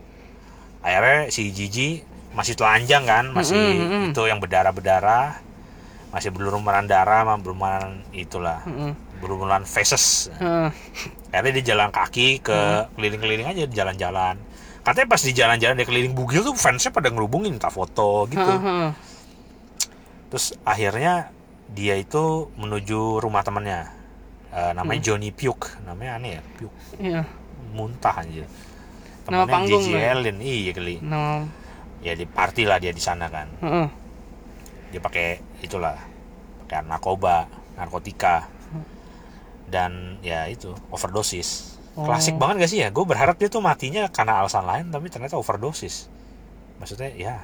akhirnya 0.80 1.28
si 1.28 1.50
Gigi 1.50 2.02
masih 2.30 2.54
telanjang 2.54 3.04
kan 3.04 3.24
masih 3.30 3.54
Mm-mm, 3.54 3.78
mm-mm. 3.80 4.04
itu 4.10 4.22
yang 4.24 4.38
berdarah 4.38 4.70
berdarah 4.70 5.28
masih 6.10 6.34
berlumuran 6.34 6.90
darah 6.90 7.22
sama 7.22 7.38
berlumuran 7.38 8.02
itulah 8.10 8.62
Heeh. 8.66 8.92
berlumuran 9.22 9.62
faces 9.62 10.26
Heeh. 10.36 10.70
akhirnya 11.30 11.52
dia 11.62 11.64
jalan 11.74 11.90
kaki 11.90 12.42
ke 12.42 12.58
keliling-keliling 12.98 13.46
aja 13.46 13.64
jalan-jalan. 13.66 14.34
Katanya 14.80 15.06
pas 15.06 15.20
di 15.20 15.30
jalan-jalan 15.30 15.74
dia 15.76 15.86
keliling 15.86 16.16
bugil 16.16 16.40
tuh 16.40 16.56
fansnya 16.56 16.88
pada 16.90 17.12
ngerubungin 17.12 17.52
minta 17.54 17.68
foto 17.68 18.24
gitu. 18.26 18.52
Terus 20.30 20.56
akhirnya 20.62 21.30
dia 21.70 21.94
itu 21.94 22.48
menuju 22.56 23.20
rumah 23.20 23.44
temannya. 23.44 23.86
Eh, 24.50 24.72
namanya 24.74 24.98
Johnny 25.04 25.30
Puke. 25.30 25.78
Namanya 25.86 26.18
aneh 26.18 26.30
ya 26.38 26.42
Puke. 26.58 26.74
Iya. 26.98 27.22
muntah 27.70 28.18
aja 28.18 28.42
Nama 29.30 29.46
temannya 29.46 29.46
panggung 29.46 29.82
Gigi 29.86 29.94
lah 29.94 30.02
ya? 30.02 30.10
Allen 30.10 30.36
iya 30.42 30.70
kali 30.74 30.96
Nama. 30.98 31.46
ya 32.02 32.12
di 32.18 32.26
party 32.26 32.62
lah 32.66 32.78
dia 32.82 32.90
di 32.90 32.98
sana 32.98 33.30
kan. 33.30 33.46
Dia 34.90 34.98
pakai 34.98 35.38
itulah 35.60 35.96
pakai 36.66 36.86
narkoba 36.86 37.46
narkotika. 37.76 38.46
Dan 39.70 40.18
ya 40.20 40.50
itu 40.50 40.74
overdosis. 40.90 41.78
Klasik 41.94 42.38
Oh. 42.38 42.40
banget 42.42 42.66
gak 42.66 42.70
sih 42.70 42.78
ya? 42.82 42.88
Gue 42.90 43.06
berharap 43.06 43.38
dia 43.38 43.46
tuh 43.46 43.62
matinya 43.62 44.06
karena 44.10 44.42
alasan 44.42 44.66
lain 44.66 44.90
tapi 44.90 45.06
ternyata 45.10 45.38
overdosis. 45.38 46.10
Maksudnya 46.82 47.10
ya 47.14 47.34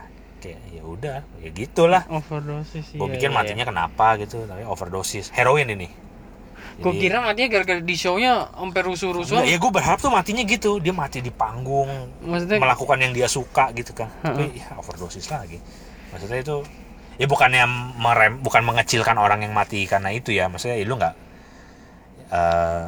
kayak 0.42 0.61
ya 0.70 0.83
udah 0.83 1.16
ya 1.42 1.50
gitulah. 1.50 2.02
Overdosis. 2.11 2.94
gue 2.94 3.07
iya, 3.07 3.14
pikir 3.18 3.31
iya. 3.31 3.37
matinya 3.37 3.64
kenapa 3.66 4.18
gitu 4.18 4.42
tapi 4.46 4.62
overdosis. 4.66 5.31
Heroin 5.35 5.70
ini. 5.70 5.88
Gue 6.76 6.92
kira 7.00 7.24
matinya 7.24 7.48
gara-gara 7.57 7.81
di 7.81 7.96
show-nya 7.96 8.52
sampai 8.52 8.83
rusuh-rusuhan. 8.85 9.40
Enggak, 9.40 9.52
ya 9.55 9.57
gue 9.57 9.70
berharap 9.72 9.98
tuh 10.02 10.12
matinya 10.12 10.42
gitu. 10.44 10.76
Dia 10.76 10.92
mati 10.92 11.24
di 11.24 11.33
panggung 11.33 11.88
Maksudnya 12.20 12.61
melakukan 12.61 12.98
yang 13.00 13.12
dia 13.16 13.29
suka 13.33 13.72
gitu 13.72 13.96
kan. 13.96 14.12
Tapi 14.20 14.61
ya 14.61 14.76
overdosis 14.76 15.24
lagi. 15.33 15.57
Maksudnya 16.12 16.38
itu 16.42 16.57
ya 17.16 17.26
bukannya 17.26 17.64
merem 17.94 18.38
bukan 18.38 18.62
mengecilkan 18.62 19.16
orang 19.16 19.40
yang 19.40 19.52
mati 19.52 19.85
karena 19.85 20.11
itu 20.11 20.31
ya 20.31 20.46
maksudnya 20.46 20.76
ya 20.76 20.85
lu 20.85 20.94
nggak 20.94 21.14
eh 22.29 22.85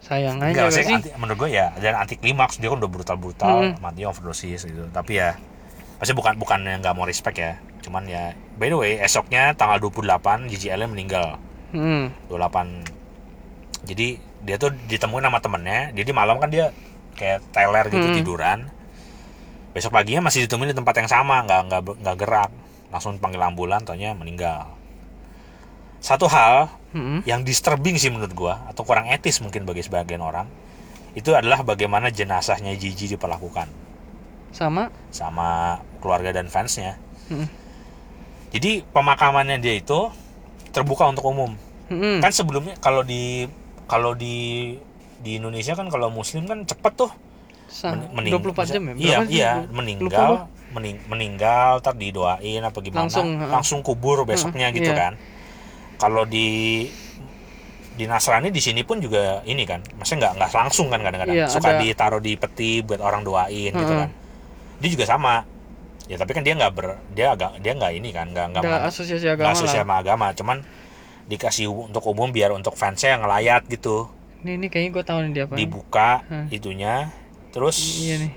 sayang 0.00 0.40
enggak 0.40 0.66
aja 0.66 0.72
gak 0.72 0.74
sih? 0.74 0.84
anti- 0.90 1.14
menurut 1.14 1.38
gue 1.38 1.50
ya 1.52 1.70
dan 1.76 1.94
anti 1.96 2.16
klimaks 2.16 2.56
dia 2.56 2.66
kan 2.66 2.78
udah 2.78 2.88
brutal 2.88 3.16
brutal 3.16 3.56
Mm. 3.68 3.72
matinya 3.78 4.08
overdosis 4.08 4.64
gitu 4.64 4.88
tapi 4.88 5.16
ya 5.16 5.36
maksudnya 5.96 6.18
bukan 6.18 6.34
bukan 6.36 6.58
yang 6.62 6.80
nggak 6.80 6.94
mau 6.94 7.04
respect 7.04 7.36
ya 7.36 7.52
cuman 7.80 8.04
ya 8.04 8.22
by 8.56 8.66
the 8.66 8.76
way 8.76 8.92
esoknya 8.96 9.52
tanggal 9.52 9.76
28 9.78 10.48
Gigi 10.48 10.68
Allen 10.68 10.88
meninggal 10.88 11.36
Hmm. 11.70 12.10
28 12.26 12.82
jadi 13.84 14.08
dia 14.40 14.56
tuh 14.56 14.74
ditemuin 14.84 15.22
sama 15.22 15.38
temennya 15.38 15.92
jadi 15.92 16.10
malam 16.10 16.36
kan 16.36 16.48
dia 16.48 16.72
kayak 17.12 17.44
teler 17.50 17.86
gitu 17.86 18.02
Hmm. 18.02 18.16
tiduran 18.16 18.58
besok 19.70 19.92
paginya 19.92 20.26
masih 20.26 20.44
ditemuin 20.44 20.72
di 20.72 20.76
tempat 20.76 20.94
yang 20.96 21.06
sama 21.06 21.44
nggak 21.44 21.60
nggak 21.68 21.80
nggak 22.00 22.16
gerak 22.18 22.50
langsung 22.90 23.16
panggil 23.16 23.40
ambulan 23.40 23.80
taunya 23.80 24.12
meninggal 24.12 24.66
satu 25.98 26.26
hal 26.26 26.68
Hmm. 26.90 27.22
yang 27.22 27.40
disturbing 27.40 27.94
sih 27.94 28.10
menurut 28.10 28.34
gua 28.34 28.66
atau 28.66 28.82
kurang 28.82 29.06
etis 29.06 29.38
mungkin 29.38 29.62
bagi 29.62 29.78
sebagian 29.78 30.18
orang 30.18 30.50
itu 31.12 31.30
adalah 31.30 31.62
bagaimana 31.62 32.10
jenazahnya 32.10 32.74
Gigi 32.74 33.06
diperlakukan 33.08 33.70
Sama. 34.50 34.90
sama 35.08 35.48
keluarga 35.98 36.30
dan 36.32 36.46
fansnya 36.46 36.98
Hmm. 37.26 37.46
jadi 38.50 38.82
pemakamannya 38.86 39.58
dia 39.58 39.74
itu 39.76 40.10
terbuka 40.68 41.06
untuk 41.06 41.26
umum 41.26 41.54
Hmm. 41.86 42.18
kan 42.18 42.30
sebelumnya 42.30 42.74
kalau 42.76 43.02
di 43.02 43.46
kalau 43.86 44.10
di 44.12 44.74
di 45.18 45.36
Indonesia 45.36 45.74
kan 45.74 45.86
kalau 45.86 46.10
muslim 46.10 46.42
kan 46.44 46.62
cepet 46.64 46.92
tuh 46.96 47.10
Sa- 47.66 47.94
men- 47.94 48.10
mening- 48.16 48.34
24 48.34 48.66
jam 48.68 48.82
ya? 48.84 48.94
iya 48.96 49.16
iya 49.26 49.50
meninggal. 49.68 50.50
Mening- 50.70 51.02
meninggal 51.04 51.78
tar 51.78 51.92
didoain 51.92 52.60
apa 52.60 52.78
gimana 52.78 53.04
Langsung, 53.04 53.28
langsung, 53.40 53.80
kubur 53.80 54.22
besoknya 54.22 54.68
Hmm, 54.68 54.76
gitu 54.76 54.90
iya. 54.90 54.98
kan 55.00 55.12
kalau 55.96 56.24
di 56.24 56.86
di 57.92 58.04
Nasrani 58.04 58.48
di 58.48 58.58
sini 58.58 58.80
pun 58.80 58.96
juga 58.96 59.44
ini 59.44 59.62
kan 59.62 59.84
maksudnya 59.92 60.18
nggak 60.22 60.32
nggak 60.38 60.50
langsung 60.54 60.88
kan 60.88 61.00
kadang-kadang 61.00 61.36
Iya, 61.36 61.46
suka 61.46 61.68
ada- 61.70 61.82
ditaruh 61.82 62.18
di 62.18 62.32
peti 62.34 62.80
buat 62.80 62.98
orang 62.98 63.20
doain 63.20 63.70
gitu 63.70 63.84
Hmm. 63.86 64.00
kan 64.00 64.10
dia 64.78 64.90
juga 64.90 65.04
sama 65.04 65.44
ya 66.06 66.16
tapi 66.16 66.32
kan 66.32 66.40
dia 66.40 66.54
nggak 66.54 66.72
ber 66.72 66.86
dia 67.10 67.30
agak 67.30 67.60
dia 67.60 67.72
nggak 67.72 67.92
ini 67.92 68.08
kan 68.08 68.26
nggak 68.26 68.46
nggak 68.56 68.82
asosiasi 68.84 69.28
agama 69.28 69.52
asosiasi 69.52 69.78
sama 69.78 69.94
agama 69.96 70.32
cuman 70.32 70.64
dikasih 71.26 71.68
untuk 71.68 72.02
umum 72.04 72.26
biar 72.28 72.50
untuk 72.50 72.72
fansnya 72.72 73.14
yang 73.14 73.22
ngelayat 73.22 73.62
gitu 73.68 74.08
Ini, 74.40 74.56
ini 74.56 74.66
kayaknya 74.66 74.90
gue 74.90 75.04
tahu 75.04 75.18
nih 75.20 75.30
dia 75.32 75.44
apa. 75.44 75.54
dibuka 75.54 76.10
Hmm. 76.24 76.46
itunya 76.48 77.12
terus 77.50 77.76
Iya 78.00 78.16
nih. 78.18 78.32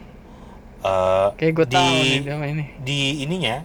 Eh, 0.83 1.27
Kayak 1.35 1.51
gue 1.53 1.65
tahu 1.65 1.73
di 1.73 1.85
nih 1.87 2.19
dia 2.19 2.33
apa 2.33 2.45
ini. 2.45 2.63
di 2.77 2.99
ininya 3.21 3.55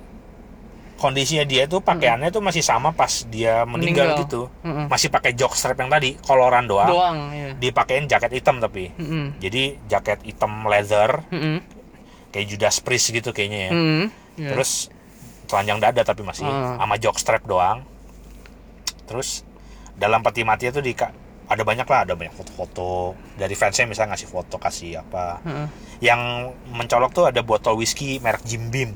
kondisinya 0.96 1.44
dia 1.44 1.62
tuh 1.64 1.78
pakaiannya 1.81 2.26
tuh 2.28 2.40
masih 2.40 2.59
sama 2.61 2.90
pas 2.90 3.22
dia 3.24 3.62
meninggal, 3.64 4.12
Meninggal. 4.12 4.22
gitu 4.24 4.40
Heeh. 4.61 4.87
masih 4.87 5.09
pakai 5.09 5.31
jockstrap 5.33 5.76
yang 5.76 5.87
tadi 5.88 6.18
koloran 6.18 6.64
doang, 6.64 6.88
Doang, 6.88 7.16
iya. 7.31 7.54
dipakein 7.54 8.04
jaket 8.04 8.35
hitam 8.35 8.59
tapi 8.59 8.90
Heeh. 8.92 9.31
jadi 9.38 9.62
jaket 9.87 10.18
hitam 10.24 10.64
leather 10.64 11.22
Heeh. 11.28 11.62
kayak 12.28 12.46
Judas 12.46 12.78
Priest 12.78 13.11
gitu 13.11 13.31
kayaknya 13.31 13.59
ya 13.61 13.70
Heeh. 13.70 14.04
Iya. 14.37 14.48
terus 14.50 14.90
telanjang 15.46 15.78
dada 15.81 16.02
tapi 16.02 16.20
masih 16.20 16.42
Ah. 16.42 16.76
sama 16.76 16.94
jockstrap 16.96 17.42
doang 17.42 17.87
terus 19.04 19.46
dalam 19.94 20.20
peti 20.20 20.42
mati 20.42 20.66
itu 20.66 20.78
di 20.78 20.98
ada 21.48 21.62
banyak 21.64 21.84
lah 21.84 22.00
ada 22.04 22.12
banyak 22.12 22.32
foto-foto 22.32 23.16
dari 23.34 23.52
fansnya 23.52 23.88
misalnya 23.88 24.14
ngasih 24.14 24.28
foto 24.28 24.56
kasih 24.56 25.00
apa 25.00 25.40
Heeh. 25.42 25.66
yang 26.04 26.20
mencolok 26.68 27.11
tuh 27.11 27.24
ada 27.26 27.40
botol 27.40 27.76
whisky 27.76 28.20
merek 28.20 28.44
Jim 28.44 28.68
Beam 28.68 28.92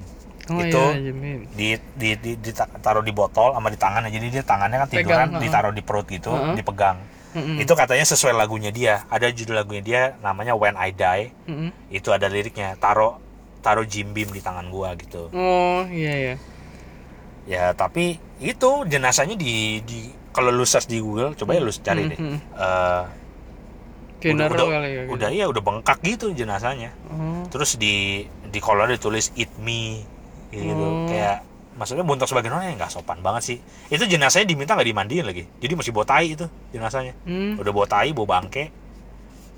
Oh 0.50 0.58
itu 0.58 0.74
iya, 0.74 0.98
Jimmy. 1.06 1.46
di, 1.54 1.68
di, 1.94 2.10
di, 2.18 2.32
ditaruh 2.36 3.00
di 3.00 3.14
botol 3.14 3.54
sama 3.54 3.70
di 3.70 3.78
tangannya 3.78 4.10
jadi 4.10 4.26
dia 4.28 4.42
tangannya 4.42 4.74
kan 4.76 4.88
Pegang, 4.90 5.00
tiduran 5.06 5.28
heeh. 5.32 5.42
ditaruh 5.46 5.72
di 5.72 5.82
perut 5.82 6.06
gitu 6.06 6.28
Heeh. 6.28 6.54
dipegang 6.58 6.98
Heeh. 7.32 7.62
itu 7.62 7.72
katanya 7.72 8.04
sesuai 8.04 8.34
lagunya 8.34 8.68
dia 8.68 9.06
ada 9.06 9.30
judul 9.30 9.56
lagunya 9.56 9.80
dia 9.80 10.02
namanya 10.18 10.52
When 10.52 10.74
I 10.74 10.90
Die 10.90 11.24
Heeh. 11.46 11.70
itu 11.88 12.08
ada 12.10 12.26
liriknya 12.26 12.74
taruh 12.76 13.16
taruh 13.62 13.86
Jim 13.86 14.10
Beam 14.10 14.28
di 14.28 14.42
tangan 14.42 14.66
gua 14.68 14.92
gitu 14.98 15.30
Oh 15.30 15.86
iya 15.86 16.14
iya. 16.18 16.34
ya 17.42 17.64
tapi 17.72 18.18
itu 18.38 18.70
jenazahnya 18.84 19.34
di 19.34 19.78
di 19.80 20.10
kalau 20.32 20.48
lu 20.48 20.64
search 20.64 20.86
di 20.86 20.98
Google 20.98 21.32
coba 21.32 21.52
ya 21.52 21.60
lu 21.60 21.70
cari 21.70 22.02
deh 22.06 22.16
Hmm, 22.16 22.28
hmm. 22.32 22.40
Eh, 22.54 23.04
Funeral 24.22 24.54
udah, 24.54 24.66
kali 24.70 24.86
ya. 24.86 25.02
gitu. 25.02 25.10
udah 25.12 25.28
iya 25.30 25.44
udah 25.46 25.62
bengkak 25.62 25.98
gitu 26.00 26.30
jenazahnya 26.30 26.90
Oh. 27.08 27.42
terus 27.48 27.74
di 27.74 28.22
di 28.46 28.58
kolor 28.58 28.86
ditulis 28.86 29.34
eat 29.34 29.50
me 29.58 30.06
gitu 30.48 30.72
Oh. 30.72 31.06
kayak 31.06 31.42
maksudnya 31.72 32.02
untuk 32.02 32.24
sebagian 32.26 32.52
orang 32.52 32.68
yang 32.68 32.78
nggak 32.78 32.92
sopan 32.92 33.18
banget 33.18 33.42
sih 33.44 33.58
itu 33.88 34.04
jenazahnya 34.04 34.46
diminta 34.46 34.72
nggak 34.72 34.86
dimandiin 34.86 35.24
lagi 35.24 35.44
jadi 35.56 35.72
masih 35.72 35.90
bawa 35.90 36.06
tai 36.06 36.28
itu 36.30 36.44
jenazahnya 36.68 37.16
Hmm. 37.24 37.58
udah 37.58 37.72
bawa 37.72 37.86
tai 37.86 38.12
bawa 38.12 38.28
bangke 38.38 38.70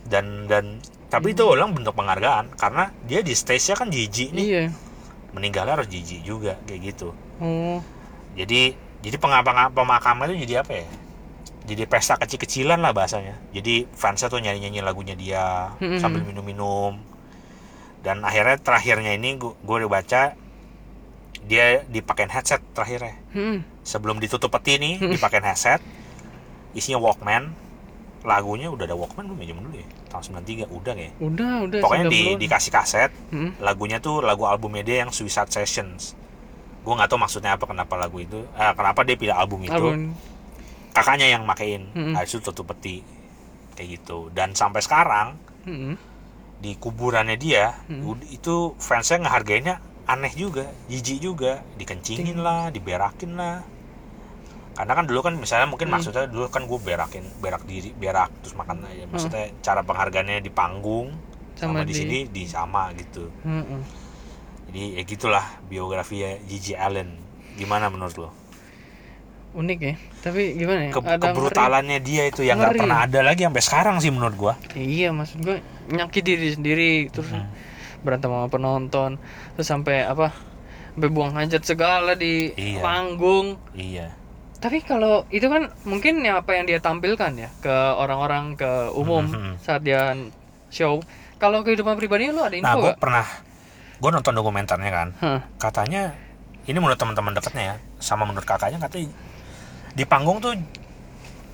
dan 0.04 0.46
dan 0.46 0.80
tapi 1.06 1.30
itu 1.30 1.44
ulang 1.44 1.70
bentuk 1.70 1.92
penghargaan 1.92 2.54
karena 2.54 2.88
dia 3.04 3.20
di 3.20 3.32
stage 3.32 3.68
nya 3.68 3.76
kan 3.76 3.88
jijik 3.88 4.30
nih 4.30 4.46
Iya. 4.46 4.64
meninggalnya 5.30 5.76
harus 5.76 5.88
jijik 5.88 6.22
juga 6.22 6.56
kayak 6.64 6.80
gitu 6.86 7.12
Oh. 7.36 7.84
jadi 8.32 8.72
jadi 9.04 9.16
pengapa 9.16 9.68
pemakaman 9.68 10.32
itu 10.32 10.48
jadi 10.48 10.64
apa 10.64 10.72
ya 10.74 10.86
jadi 11.64 11.84
pesta 11.84 12.16
kecil-kecilan 12.16 12.76
lah 12.76 12.90
bahasanya 12.90 13.36
jadi 13.50 13.84
fansnya 13.90 14.26
tuh 14.26 14.36
nyanyi-nyanyi 14.38 14.80
lagunya 14.80 15.12
dia 15.14 15.72
Mm-mm. 15.78 15.96
sambil 15.98 16.20
minum-minum 16.20 16.96
dan 18.00 18.20
akhirnya 18.20 18.56
terakhirnya 18.58 19.12
ini 19.12 19.36
gue 19.38 19.52
udah 19.78 19.88
baca 19.90 20.36
dia 21.44 21.64
dipakein 21.86 22.28
headset 22.28 22.64
terakhirnya 22.72 23.16
Hmm. 23.30 23.60
sebelum 23.82 24.16
ditutup 24.16 24.48
peti 24.50 24.76
nih 24.76 24.94
dipakein 25.10 25.42
headset 25.42 25.80
isinya 26.72 26.96
Walkman 26.98 27.52
lagunya 28.22 28.68
udah 28.68 28.84
ada 28.84 28.94
Walkman 28.94 29.26
belum 29.26 29.38
ya 29.38 29.46
zaman 29.50 29.62
dulu 29.64 29.76
ya 29.76 29.88
tahun 30.08 30.22
93 30.40 30.70
udah 30.70 30.94
ya 30.94 31.10
Udah, 31.18 31.54
udah. 31.64 31.80
pokoknya 31.82 32.04
di, 32.08 32.20
90. 32.32 32.40
dikasih 32.40 32.70
kaset 32.70 33.10
Hmm. 33.28 33.52
lagunya 33.58 33.98
tuh 33.98 34.20
lagu 34.20 34.44
albumnya 34.44 34.80
dia 34.80 34.96
yang 35.00 35.10
Suicide 35.10 35.50
Sessions 35.50 36.16
gue 36.84 36.92
nggak 36.92 37.08
tahu 37.08 37.18
maksudnya 37.18 37.50
apa 37.52 37.64
kenapa 37.64 37.94
lagu 37.96 38.18
itu 38.18 38.44
eh, 38.50 38.72
kenapa 38.72 39.00
dia 39.02 39.16
pilih 39.16 39.32
album 39.32 39.60
itu 39.62 39.72
Album. 39.74 40.12
kakaknya 40.90 41.26
yang 41.28 41.42
makein 41.42 41.88
Mm-mm. 41.90 42.12
habis 42.12 42.32
itu 42.32 42.44
tutup 42.44 42.70
peti 42.70 43.00
kayak 43.74 43.98
gitu 43.98 44.28
dan 44.30 44.52
sampai 44.52 44.78
sekarang 44.78 45.34
Hmm. 45.64 45.96
di 46.56 46.76
kuburannya 46.76 47.34
dia 47.34 47.72
Mm. 47.86 48.04
ud- 48.04 48.28
itu 48.28 48.54
fansnya 48.78 49.16
ngehargainnya 49.18 49.76
aneh 50.04 50.30
juga 50.30 50.68
jijik 50.86 51.18
juga 51.18 51.64
dikencingin 51.74 52.36
lah 52.36 52.68
diberakin 52.68 53.32
lah 53.32 53.64
karena 54.74 54.92
kan 54.92 55.04
dulu 55.04 55.20
kan 55.22 55.34
misalnya 55.34 55.64
mungkin 55.64 55.88
Hmm. 55.88 55.96
maksudnya 55.96 56.26
dulu 56.26 56.46
kan 56.48 56.64
gue 56.64 56.78
berakin 56.78 57.24
berak 57.38 57.64
diri 57.64 57.90
berak 57.92 58.28
terus 58.38 58.52
makan 58.52 58.84
aja 58.84 59.04
maksudnya 59.06 59.48
cara 59.58 59.80
penghargaannya 59.80 60.38
di 60.38 60.50
panggung 60.50 61.16
sama, 61.54 61.80
Sama 61.80 61.80
di, 61.80 61.86
di- 61.86 61.96
sini 61.96 62.18
di 62.28 62.42
sama 62.44 62.92
gitu 62.92 63.32
Mm-mm. 63.40 63.80
Jadi 64.74 64.86
ya 64.92 65.02
gitulah 65.06 65.46
biografi 65.64 66.18
Gigi 66.44 66.74
Allen 66.74 67.14
gimana 67.54 67.86
menurut 67.86 68.18
lo 68.18 68.30
unik 69.54 69.78
ya 69.78 69.94
tapi 70.20 70.58
gimana 70.58 70.80
ya 70.84 70.90
Ke- 70.90 71.06
Ada 71.06 71.30
kebrutalannya 71.30 71.98
dia 72.00 72.26
itu 72.26 72.42
yang 72.42 72.58
nggak 72.58 72.74
Ngeri. 72.74 72.80
pernah 72.82 72.98
ada 73.00 73.20
lagi 73.22 73.46
sampai 73.46 73.62
sekarang 73.62 73.96
sih 74.02 74.10
menurut 74.10 74.34
gua 74.34 74.52
ngeri. 74.66 74.82
iya 74.82 75.08
maksud 75.08 75.38
gue 75.40 75.62
nyakit 75.88 76.22
diri 76.22 76.48
sendiri 76.50 76.92
terus 77.06 77.30
Hmm. 77.30 77.46
berantem 78.02 78.28
sama 78.28 78.50
penonton 78.50 79.10
terus 79.54 79.64
sampai 79.64 80.02
apa 80.02 80.34
sampai 80.90 81.08
buang 81.08 81.32
hajat 81.32 81.62
segala 81.62 82.12
di 82.12 82.50
Iya. 82.52 82.82
panggung 82.82 83.54
iya 83.72 84.10
tapi 84.58 84.80
kalau 84.80 85.22
itu 85.28 85.46
kan 85.46 85.70
mungkin 85.84 86.18
ya 86.18 86.40
apa 86.40 86.50
yang 86.52 86.66
dia 86.66 86.80
tampilkan 86.80 87.30
ya 87.36 87.46
ke 87.56 87.70
orang-orang 87.94 88.56
ke 88.56 88.66
umum 88.90 89.22
Mhm. 89.24 89.54
saat 89.60 89.86
dia 89.86 90.18
show 90.66 90.98
kalau 91.36 91.62
kehidupan 91.62 91.94
pribadinya 91.94 92.32
lu 92.32 92.42
ada 92.42 92.58
nah 92.58 92.74
info 92.74 92.80
gue 92.80 92.90
gak? 92.90 92.98
pernah 92.98 93.26
gue 94.00 94.10
nonton 94.10 94.34
dokumenternya 94.34 94.90
kan. 94.90 95.08
Hah, 95.22 95.40
katanya 95.58 96.14
ini 96.64 96.78
menurut 96.80 96.96
teman-teman 96.96 97.36
dekatnya 97.36 97.62
ya 97.62 97.76
sama 98.00 98.24
menurut 98.24 98.44
kakaknya 98.48 98.80
katanya 98.80 99.12
di 99.94 100.04
panggung 100.08 100.40
tuh 100.40 100.56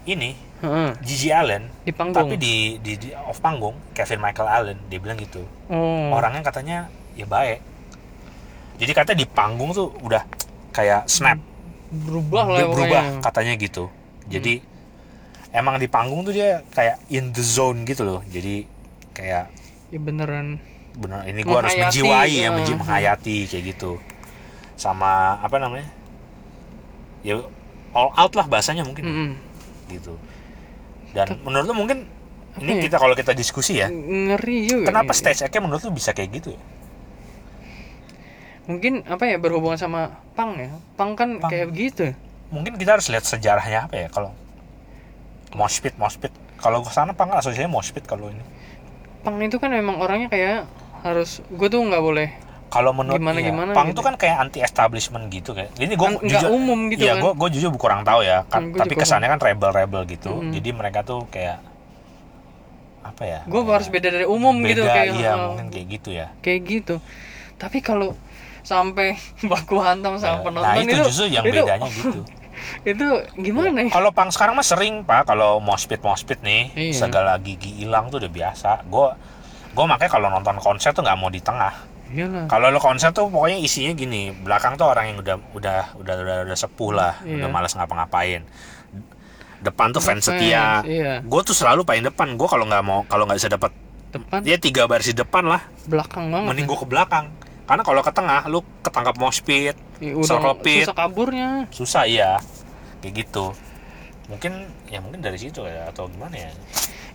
ini 0.09 0.33
heeh, 0.64 0.90
Gigi 1.05 1.29
Allen 1.29 1.68
di 1.85 1.92
panggung. 1.92 2.24
tapi 2.31 2.40
di, 2.40 2.81
di 2.81 2.96
di 2.96 3.09
off 3.12 3.42
panggung 3.42 3.76
Kevin 3.92 4.22
Michael 4.22 4.48
Allen 4.48 4.79
dia 4.88 4.98
bilang 5.03 5.18
gitu. 5.20 5.44
Oh, 5.68 6.14
orangnya 6.14 6.40
katanya 6.40 6.88
ya 7.18 7.26
baik. 7.29 7.61
Jadi 8.81 8.92
katanya 8.96 9.18
di 9.20 9.29
panggung 9.29 9.76
tuh 9.76 9.92
udah 10.00 10.24
kayak 10.72 11.05
snap. 11.05 11.37
Berubah 11.90 12.46
lah 12.48 12.61
Dia 12.64 12.68
berubah 12.70 13.03
pokoknya. 13.03 13.20
katanya 13.20 13.53
gitu. 13.61 13.85
Jadi 14.31 14.55
emang 15.53 15.76
di 15.76 15.90
panggung 15.90 16.22
tuh 16.22 16.33
dia 16.33 16.62
kayak 16.72 17.03
in 17.12 17.35
the 17.35 17.42
zone 17.44 17.85
gitu 17.85 18.07
loh. 18.07 18.22
Jadi 18.31 18.64
kayak 19.12 19.53
ya 19.90 19.98
beneran 20.00 20.62
benar 20.98 21.26
ini 21.29 21.40
gua 21.46 21.62
harus 21.62 21.76
menjiwai 21.79 22.35
ya 22.35 22.48
eh. 22.48 22.50
menji 22.50 22.72
menghayati 22.74 23.37
kayak 23.46 23.64
gitu 23.76 24.00
sama 24.74 25.38
apa 25.44 25.57
namanya 25.61 25.87
ya 27.22 27.38
all 27.92 28.11
out 28.16 28.33
lah 28.35 28.46
bahasanya 28.48 28.83
mungkin 28.83 29.05
mm-mm. 29.05 29.31
gitu 29.92 30.14
dan 31.12 31.37
menurut 31.42 31.66
lu 31.66 31.74
mungkin 31.74 31.98
ini 32.59 32.79
ya? 32.79 32.83
kita 32.90 32.96
kalau 32.98 33.14
kita 33.14 33.33
diskusi 33.37 33.79
ya 33.79 33.90
ngeri 33.90 34.66
juga 34.66 34.90
kenapa 34.90 35.12
nih. 35.14 35.18
stage 35.18 35.40
act 35.46 35.55
menurut 35.59 35.83
lu 35.87 35.92
bisa 35.94 36.11
kayak 36.11 36.31
gitu 36.42 36.55
ya 36.55 36.62
mungkin 38.70 39.03
apa 39.07 39.26
ya 39.26 39.37
berhubungan 39.38 39.79
sama 39.79 40.22
pang 40.38 40.55
ya 40.55 40.70
pang 40.94 41.18
kan 41.18 41.42
Punk. 41.42 41.50
kayak 41.50 41.66
begitu 41.74 42.14
mungkin 42.55 42.79
kita 42.79 42.98
harus 42.98 43.07
lihat 43.11 43.26
sejarahnya 43.26 43.90
apa 43.90 43.94
ya 43.98 44.09
kalau 44.11 44.31
moshpit 45.55 45.94
moshpit 45.98 46.31
kalau 46.62 46.83
ke 46.87 46.90
sana 46.94 47.11
pang 47.14 47.35
asosiasinya 47.35 47.70
moshpit 47.70 48.07
kalau 48.07 48.31
ini 48.31 48.42
pang 49.26 49.37
itu 49.42 49.59
kan 49.59 49.74
memang 49.74 49.98
orangnya 49.98 50.31
kayak 50.31 50.70
harus 51.01 51.41
gue 51.43 51.69
tuh 51.69 51.81
nggak 51.81 52.01
boleh 52.01 52.29
kalau 52.69 52.93
menurut 52.93 53.19
Gimana- 53.19 53.37
iya, 53.37 53.51
gimana 53.51 53.71
pang 53.73 53.91
gitu. 53.91 53.99
itu 53.99 54.03
kan 54.05 54.15
kayak 54.15 54.37
anti 54.39 54.59
establishment 54.61 55.27
gitu 55.29 55.51
kayak 55.51 55.75
ini 55.77 55.93
gue 55.93 56.09
Kan 56.09 56.23
nggak 56.23 56.45
umum 56.49 56.87
gitu 56.89 57.03
iya 57.03 57.15
kan. 57.15 57.23
gue 57.25 57.33
gue 57.35 57.49
jujur 57.53 57.71
kurang 57.75 58.03
tahu 58.03 58.23
ya 58.23 58.47
kan, 58.47 58.63
Hmm, 58.63 58.73
gua 58.73 58.81
tapi 58.81 58.95
kesannya 58.95 59.27
kan 59.29 59.41
rebel 59.41 59.71
rebel 59.71 60.03
gitu. 60.07 60.31
Mm-mm. 60.33 60.53
jadi 60.53 60.69
mereka 60.71 61.03
tuh 61.03 61.27
kayak 61.27 61.59
apa 63.01 63.23
ya? 63.25 63.41
Gue 63.45 63.61
kayak 63.61 63.75
harus 63.75 63.89
beda 63.89 64.09
dari 64.09 64.27
umum 64.29 64.55
beda, 64.55 64.69
gitu 64.71 64.83
kayak 64.85 65.07
iya 65.15 65.33
uh, 65.33 65.39
mungkin 65.51 65.67
kayak 65.69 65.87
gitu 65.91 66.11
ya. 66.13 66.27
Kayak 66.39 66.61
gitu. 66.65 66.95
Tapi 67.57 67.79
kalau 67.81 68.13
sampai 68.63 69.17
baku 69.51 69.81
hantam 69.81 70.15
sama 70.15 70.39
Ya, 70.39 70.45
penonton 70.45 70.69
nah 70.69 70.77
itu, 70.79 70.93
itu 70.93 71.03
justru 71.09 71.27
yang 71.29 71.45
itu, 71.45 71.59
bedanya 71.59 71.89
gitu. 71.91 72.21
Itu 72.85 73.07
gimana 73.35 73.83
ya? 73.83 73.89
Kalau 73.89 74.13
pang 74.13 74.29
sekarang 74.29 74.53
mah 74.53 74.63
sering 74.63 75.01
pak 75.01 75.25
kalau 75.25 75.59
moshpit 75.59 75.99
moshpit 75.99 76.39
nih 76.41 76.69
Iya. 76.71 76.93
segala 77.01 77.33
gigi 77.37 77.73
hilang 77.75 78.13
tuh 78.13 78.21
udah 78.21 78.29
biasa. 78.31 78.85
Gue 78.85 79.17
gue 79.70 79.85
makanya 79.87 80.11
kalau 80.11 80.28
nonton 80.28 80.56
konser 80.59 80.90
tuh 80.90 81.00
nggak 81.00 81.14
mau 81.14 81.28
di 81.28 81.38
tengah. 81.38 81.72
Kalau 82.50 82.68
lo 82.68 82.83
konser 82.83 83.14
tuh 83.14 83.30
pokoknya 83.30 83.54
isinya 83.56 83.94
gini 83.94 84.35
belakang 84.35 84.74
tuh 84.74 84.90
orang 84.90 85.14
yang 85.14 85.18
udah 85.22 85.37
udah 85.54 85.94
udah 85.94 86.14
udah, 86.18 86.37
udah 86.42 86.59
sepuh 86.59 86.90
lah 86.90 87.14
Iya. 87.22 87.38
udah 87.38 87.48
malas 87.48 87.72
ngapa-ngapain. 87.72 88.42
Depan 89.61 89.92
tuh 89.92 90.02
fans 90.02 90.24
setia. 90.24 90.80
iya. 90.83 91.20
gue 91.20 91.40
tuh 91.44 91.54
selalu 91.54 91.85
paling 91.85 92.02
depan. 92.02 92.35
Gue 92.35 92.48
kalau 92.48 92.66
nggak 92.66 92.83
mau 92.83 93.06
kalau 93.06 93.30
nggak 93.30 93.38
bisa 93.38 93.46
dapat 93.46 93.70
depan? 94.11 94.42
dia 94.42 94.59
tiga 94.59 94.90
baris 94.90 95.06
di 95.06 95.14
depan 95.14 95.46
lah. 95.46 95.62
Belakang 95.87 96.35
banget 96.35 96.48
mending 96.50 96.66
ya. 96.66 96.70
gue 96.74 96.78
ke 96.80 96.87
belakang. 96.88 97.26
Karena 97.68 97.83
kalau 97.87 98.00
ke 98.02 98.11
tengah 98.11 98.40
lu 98.50 98.59
ketangkap 98.83 99.14
moshpit 99.14 99.76
Ya, 100.02 100.16
udah 100.16 100.56
pit. 100.59 100.83
susah 100.88 100.96
kaburnya. 100.96 101.48
Susah 101.70 102.02
iya. 102.09 102.42
Kayak 102.98 103.22
gitu. 103.22 103.54
Mungkin 104.26 104.52
ya 104.88 104.98
mungkin 104.98 105.22
dari 105.22 105.38
situ 105.38 105.62
ya 105.62 105.87
atau 105.87 106.09
gimana 106.09 106.35
ya? 106.35 106.50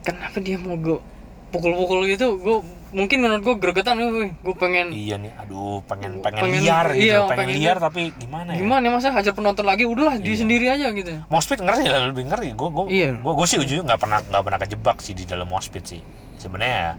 Kenapa 0.05 0.37
dia 0.37 0.55
mau 0.55 0.77
gue 0.77 1.01
pukul-pukul 1.47 2.05
gitu 2.05 2.36
gue 2.36 2.58
mungkin 2.91 3.17
menurut 3.19 3.41
gue 3.41 3.55
gregetan 3.60 3.97
gue 3.97 4.31
gue 4.31 4.55
pengen 4.55 4.88
iya 4.89 5.15
nih 5.15 5.31
aduh 5.36 5.84
pengen 5.84 6.19
pengen, 6.19 6.41
Pengen- 6.41 6.63
liar 6.63 6.88
gitu 6.89 7.05
iya, 7.05 7.17
pengen, 7.21 7.29
pengen 7.29 7.49
liar 7.53 7.77
tapi 7.77 8.01
gimana 8.13 8.49
ya 8.51 8.60
gimana 8.60 8.86
masa 8.89 9.12
hajar 9.12 9.31
penonton 9.31 9.63
lagi 9.63 9.84
udahlah 9.84 10.15
di 10.15 10.31
Iya. 10.31 10.39
sendiri 10.41 10.65
aja 10.69 10.88
gitu 10.91 11.12
Moshpit 11.27 11.60
ngeri 11.60 11.86
lah 11.86 12.08
lebih 12.08 12.23
ngeri. 12.25 12.49
Gue 12.53 12.69
gue 12.69 12.86
Iya. 12.89 13.08
gue 13.15 13.34
gue 13.34 13.45
sih 13.45 13.58
ujungnya 13.58 13.84
nggak 13.86 13.99
pernah 13.99 14.19
nggak 14.21 14.43
pernah 14.43 14.60
kejebak 14.60 14.97
sih 14.99 15.12
di 15.12 15.23
dalam 15.23 15.45
moshpit 15.45 15.84
sih. 15.86 15.99
Sebenarnya 16.38 16.75
ya. 16.77 16.91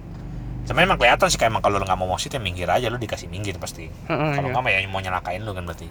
Sebenarnya 0.65 0.89
emang 0.89 0.99
kelihatan 0.99 1.27
sih 1.27 1.39
kayak 1.39 1.51
emang 1.51 1.63
kalau 1.63 1.77
lu 1.77 1.85
nggak 1.85 1.97
mau 1.97 2.09
moshpit 2.09 2.33
ya 2.33 2.41
minggir 2.41 2.67
aja 2.67 2.87
lu 2.87 2.97
dikasih 2.97 3.27
minggir 3.27 3.57
pasti. 3.57 3.89
Kalau 4.05 4.21
iya. 4.37 4.41
nggak 4.47 4.63
mah 4.63 4.71
ya 4.71 4.79
mau 4.85 5.01
nyelakain 5.01 5.41
lu 5.41 5.53
kan 5.53 5.65
berarti. 5.65 5.89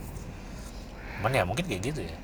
Cuman 1.17 1.31
ya 1.31 1.43
mungkin 1.43 1.65
kayak 1.65 1.81
gitu 1.83 2.01
ya. 2.03 2.17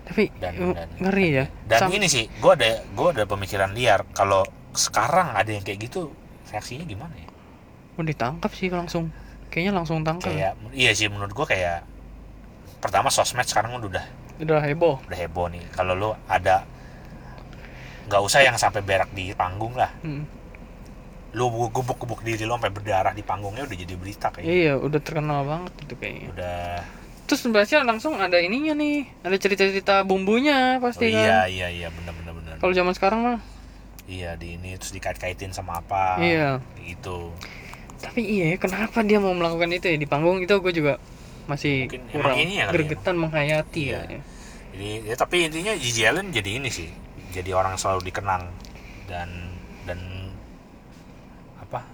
tapi 0.00 0.32
Dan- 0.34 0.72
dan- 0.72 0.88
ngeri 0.98 1.26
ya 1.28 1.44
Dan 1.68 1.78
Sam- 1.78 1.92
ini 1.92 2.08
sih 2.08 2.32
gue 2.32 2.48
ada 2.50 2.80
gue 2.80 3.08
ada 3.12 3.24
pemikiran 3.24 3.76
liar 3.76 4.08
kalau 4.10 4.40
sekarang 4.76 5.32
ada 5.36 5.48
yang 5.48 5.64
kayak 5.64 5.88
gitu 5.88 6.12
reaksinya 6.48 6.84
gimana 6.88 7.14
ya? 7.16 7.28
mau 7.98 8.06
ditangkap 8.06 8.54
sih 8.54 8.70
langsung. 8.70 9.10
Kayaknya 9.50 9.72
langsung 9.74 10.06
tangkap. 10.06 10.30
Kayak 10.30 10.54
iya 10.70 10.94
sih 10.94 11.10
menurut 11.10 11.34
gue 11.34 11.46
kayak 11.50 11.82
pertama 12.78 13.10
sosmed 13.10 13.42
sekarang 13.42 13.74
udah 13.74 14.06
udah 14.38 14.62
heboh. 14.62 15.02
udah 15.02 15.18
heboh 15.18 15.50
nih. 15.50 15.66
Kalau 15.74 15.98
lu 15.98 16.10
ada 16.30 16.62
nggak 18.06 18.22
usah 18.22 18.46
yang 18.46 18.54
sampai 18.54 18.86
berak 18.86 19.10
di 19.10 19.34
panggung 19.34 19.74
lah. 19.74 19.90
Hmm. 20.06 20.24
lu 21.36 21.44
gubuk-gubuk 21.68 22.24
diri 22.24 22.48
lu 22.48 22.56
sampai 22.56 22.72
berdarah 22.72 23.12
di 23.12 23.20
panggungnya 23.20 23.68
udah 23.68 23.76
jadi 23.76 23.94
berita 24.00 24.32
kayak 24.32 24.48
iya 24.48 24.80
udah 24.80 24.96
terkenal 24.96 25.44
banget 25.44 25.72
itu 25.84 25.94
kayaknya. 26.00 26.28
Udah. 26.32 26.80
Terus 27.28 27.40
sebenarnya 27.44 27.84
langsung 27.84 28.16
ada 28.16 28.40
ininya 28.40 28.72
nih. 28.72 29.04
Ada 29.20 29.36
cerita-cerita 29.36 29.94
oh 30.00 30.08
bumbunya 30.08 30.80
pasti 30.80 31.12
iya 31.12 31.44
kan. 31.44 31.52
iya 31.52 31.68
iya. 31.68 31.88
Bener 31.92 32.16
bener 32.16 32.32
bener. 32.32 32.54
Kalau 32.56 32.72
zaman 32.72 32.96
sekarang 32.96 33.20
mah 33.20 33.38
iya 34.08 34.34
di 34.34 34.56
ini 34.56 34.74
terus 34.74 34.90
dikait-kaitin 34.90 35.52
sama 35.52 35.78
apa 35.78 36.16
Iya. 36.18 36.58
gitu 36.80 37.30
tapi 37.98 38.24
iya 38.24 38.54
ya, 38.54 38.56
kenapa 38.56 39.02
dia 39.02 39.18
mau 39.18 39.34
melakukan 39.34 39.68
itu 39.68 39.86
ya 39.86 39.96
di 39.96 40.06
panggung 40.06 40.38
itu 40.38 40.54
gue 40.54 40.72
juga 40.72 40.96
masih 41.44 41.86
Mungkin 41.86 42.02
kurang 42.10 42.36
ini 42.38 42.54
ya 42.56 42.64
kali 42.68 42.84
ya. 42.88 43.12
menghayati 43.14 43.82
Iya. 43.84 44.00
ya 44.08 44.20
jadi 44.68 44.88
ya, 45.04 45.14
tapi 45.14 45.36
intinya 45.44 45.72
Gigi 45.74 46.02
Allen 46.02 46.28
jadi 46.30 46.50
ini 46.56 46.68
sih 46.68 46.88
jadi 47.28 47.52
orang 47.52 47.76
selalu 47.76 48.08
dikenang 48.08 48.48
dan 49.04 49.28
dan 49.84 49.98
apa 51.58 51.84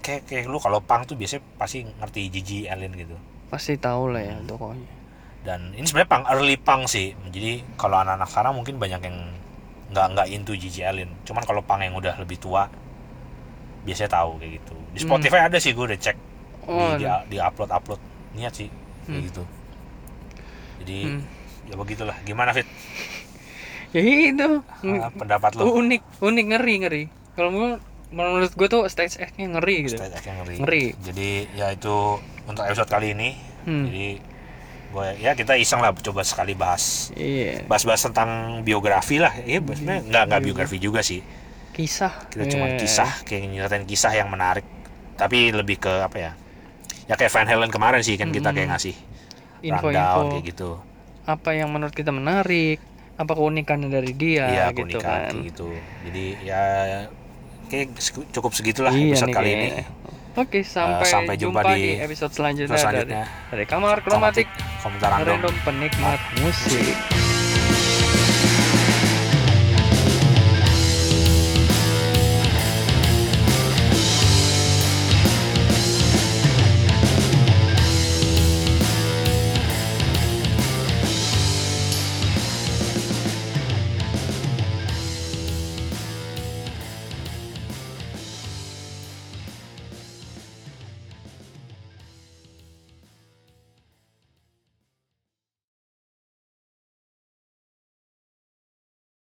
kayak 0.00 0.26
kayak 0.26 0.44
lu 0.44 0.58
kalau 0.58 0.80
pang 0.80 1.04
tuh 1.04 1.14
biasanya 1.14 1.40
pasti 1.56 1.84
ngerti 1.86 2.20
Gigi 2.28 2.58
Allen 2.66 2.92
gitu 2.94 3.16
pasti 3.48 3.76
tahu 3.76 4.12
lah 4.12 4.22
ya 4.22 4.36
Hmm. 4.36 4.46
pokoknya 4.46 4.90
dan 5.40 5.72
ini 5.72 5.88
sebenarnya 5.88 6.10
pang 6.10 6.24
early 6.28 6.56
pang 6.56 6.84
sih 6.84 7.16
jadi 7.30 7.64
kalau 7.74 7.96
anak-anak 7.96 8.28
sekarang 8.28 8.52
mungkin 8.52 8.76
banyak 8.76 9.00
yang 9.00 9.18
nggak 9.90 10.06
nggak 10.08 10.26
into 10.28 10.54
Gigi 10.54 10.80
Allen 10.80 11.10
cuman 11.22 11.42
kalau 11.42 11.60
pang 11.60 11.78
yang 11.78 11.92
udah 11.92 12.14
lebih 12.16 12.36
tua 12.36 12.70
biasanya 13.80 14.10
tahu 14.12 14.36
kayak 14.36 14.60
gitu 14.60 14.74
di 14.90 14.98
Hmm. 14.98 15.08
Spotify 15.08 15.40
ada 15.42 15.56
sih 15.56 15.70
gue 15.70 15.84
udah 15.84 15.98
cek 15.98 16.16
oh 16.64 16.94
di, 16.94 16.98
di, 16.98 17.04
ada. 17.04 17.24
di 17.24 17.36
upload 17.38 17.70
upload 17.70 18.00
niat 18.32 18.52
sih 18.52 18.68
kayak 18.68 19.10
Hmm. 19.12 19.26
gitu 19.26 19.42
jadi 20.78 20.98
Hmm. 21.08 21.22
ya 21.64 21.74
begitulah 21.74 22.16
gimana 22.22 22.50
fit 22.50 22.68
ya 23.92 24.00
itu 24.00 24.62
Ah, 24.96 25.10
pendapat 25.10 25.50
lo 25.54 25.74
unik 25.74 26.02
unik 26.20 26.44
ngeri 26.48 26.74
ngeri 26.78 27.02
kalau 27.32 27.50
menurut 27.50 27.80
menurut 28.10 28.52
gue 28.52 28.68
tuh 28.68 28.82
stage 28.86 29.18
act-nya 29.18 29.46
ngeri 29.50 29.86
gitu 29.86 29.94
Stage 29.96 30.14
act 30.14 30.24
yang 30.24 30.38
ngeri. 30.40 30.54
Ngeri. 30.58 30.84
jadi 31.00 31.28
ya 31.52 31.66
itu 31.70 31.94
untuk 32.44 32.62
episode 32.62 32.86
kali 32.86 33.12
ini 33.12 33.34
Hmm. 33.60 33.86
jadi 33.86 34.06
gue 34.90 35.08
ya 35.22 35.32
kita 35.32 35.54
iseng 35.54 35.78
lah 35.78 35.94
coba 35.94 36.22
sekali 36.22 36.52
bahas. 36.52 37.14
Iya. 37.14 37.62
Bahas-bahas 37.64 38.02
tentang 38.02 38.60
biografi 38.60 39.16
lah. 39.16 39.30
Ya 39.42 39.62
sebenarnya 39.62 40.02
nggak 40.04 40.22
nggak 40.26 40.40
biografi 40.42 40.76
juga 40.76 41.00
sih. 41.00 41.22
Kisah. 41.70 42.26
Kita 42.26 42.50
cuma 42.50 42.66
Iya. 42.68 42.78
kisah 42.78 43.10
kayak 43.22 43.42
nyeritain 43.46 43.84
kisah 43.84 44.12
yang 44.12 44.26
menarik. 44.26 44.66
Tapi 45.14 45.50
lebih 45.50 45.78
ke 45.78 45.92
apa 46.02 46.16
ya? 46.18 46.32
Ya 47.06 47.14
kayak 47.14 47.30
Van 47.30 47.46
Halen 47.46 47.70
kemarin 47.70 48.02
sih 48.02 48.14
kan 48.14 48.30
kita 48.30 48.50
kayak 48.50 48.70
ngasih 48.70 48.94
rundown 49.60 49.62
info-info 49.62 50.20
kayak 50.30 50.44
gitu. 50.46 50.70
apa 51.22 51.50
yang 51.52 51.68
menurut 51.68 51.92
kita 51.92 52.10
menarik 52.10 52.80
apa 53.14 53.32
keunikannya 53.36 53.86
dari 53.86 54.10
dia 54.16 54.46
iya 54.48 54.64
gitu 54.72 54.98
keunikan 54.98 55.04
kan. 55.04 55.30
kayak 55.30 55.46
gitu. 55.52 55.66
Jadi 56.08 56.24
ya 56.42 56.62
kayak 57.68 57.86
cukup 58.32 58.50
segitulah 58.50 58.90
Iya 58.90 59.14
episode 59.14 59.30
kali 59.30 59.48
ini. 59.48 59.58
kayaknya. 59.70 59.86
Oke, 60.38 60.62
sampai, 60.62 61.10
sampai 61.10 61.34
jumpa 61.34 61.66
jumpa, 61.66 61.74
di 61.74 61.82
di 61.82 61.90
episode 61.98 62.30
selanjutnya, 62.30 62.78
selanjutnya. 62.78 63.24
dari, 63.26 63.50
dari 63.50 63.64
Kamar 63.66 63.98
Kromatik 64.04 64.46
komentar 64.78 65.10
random 65.18 65.42
Random 65.42 65.54
Penikmat 65.66 66.20
Musik. 66.38 67.39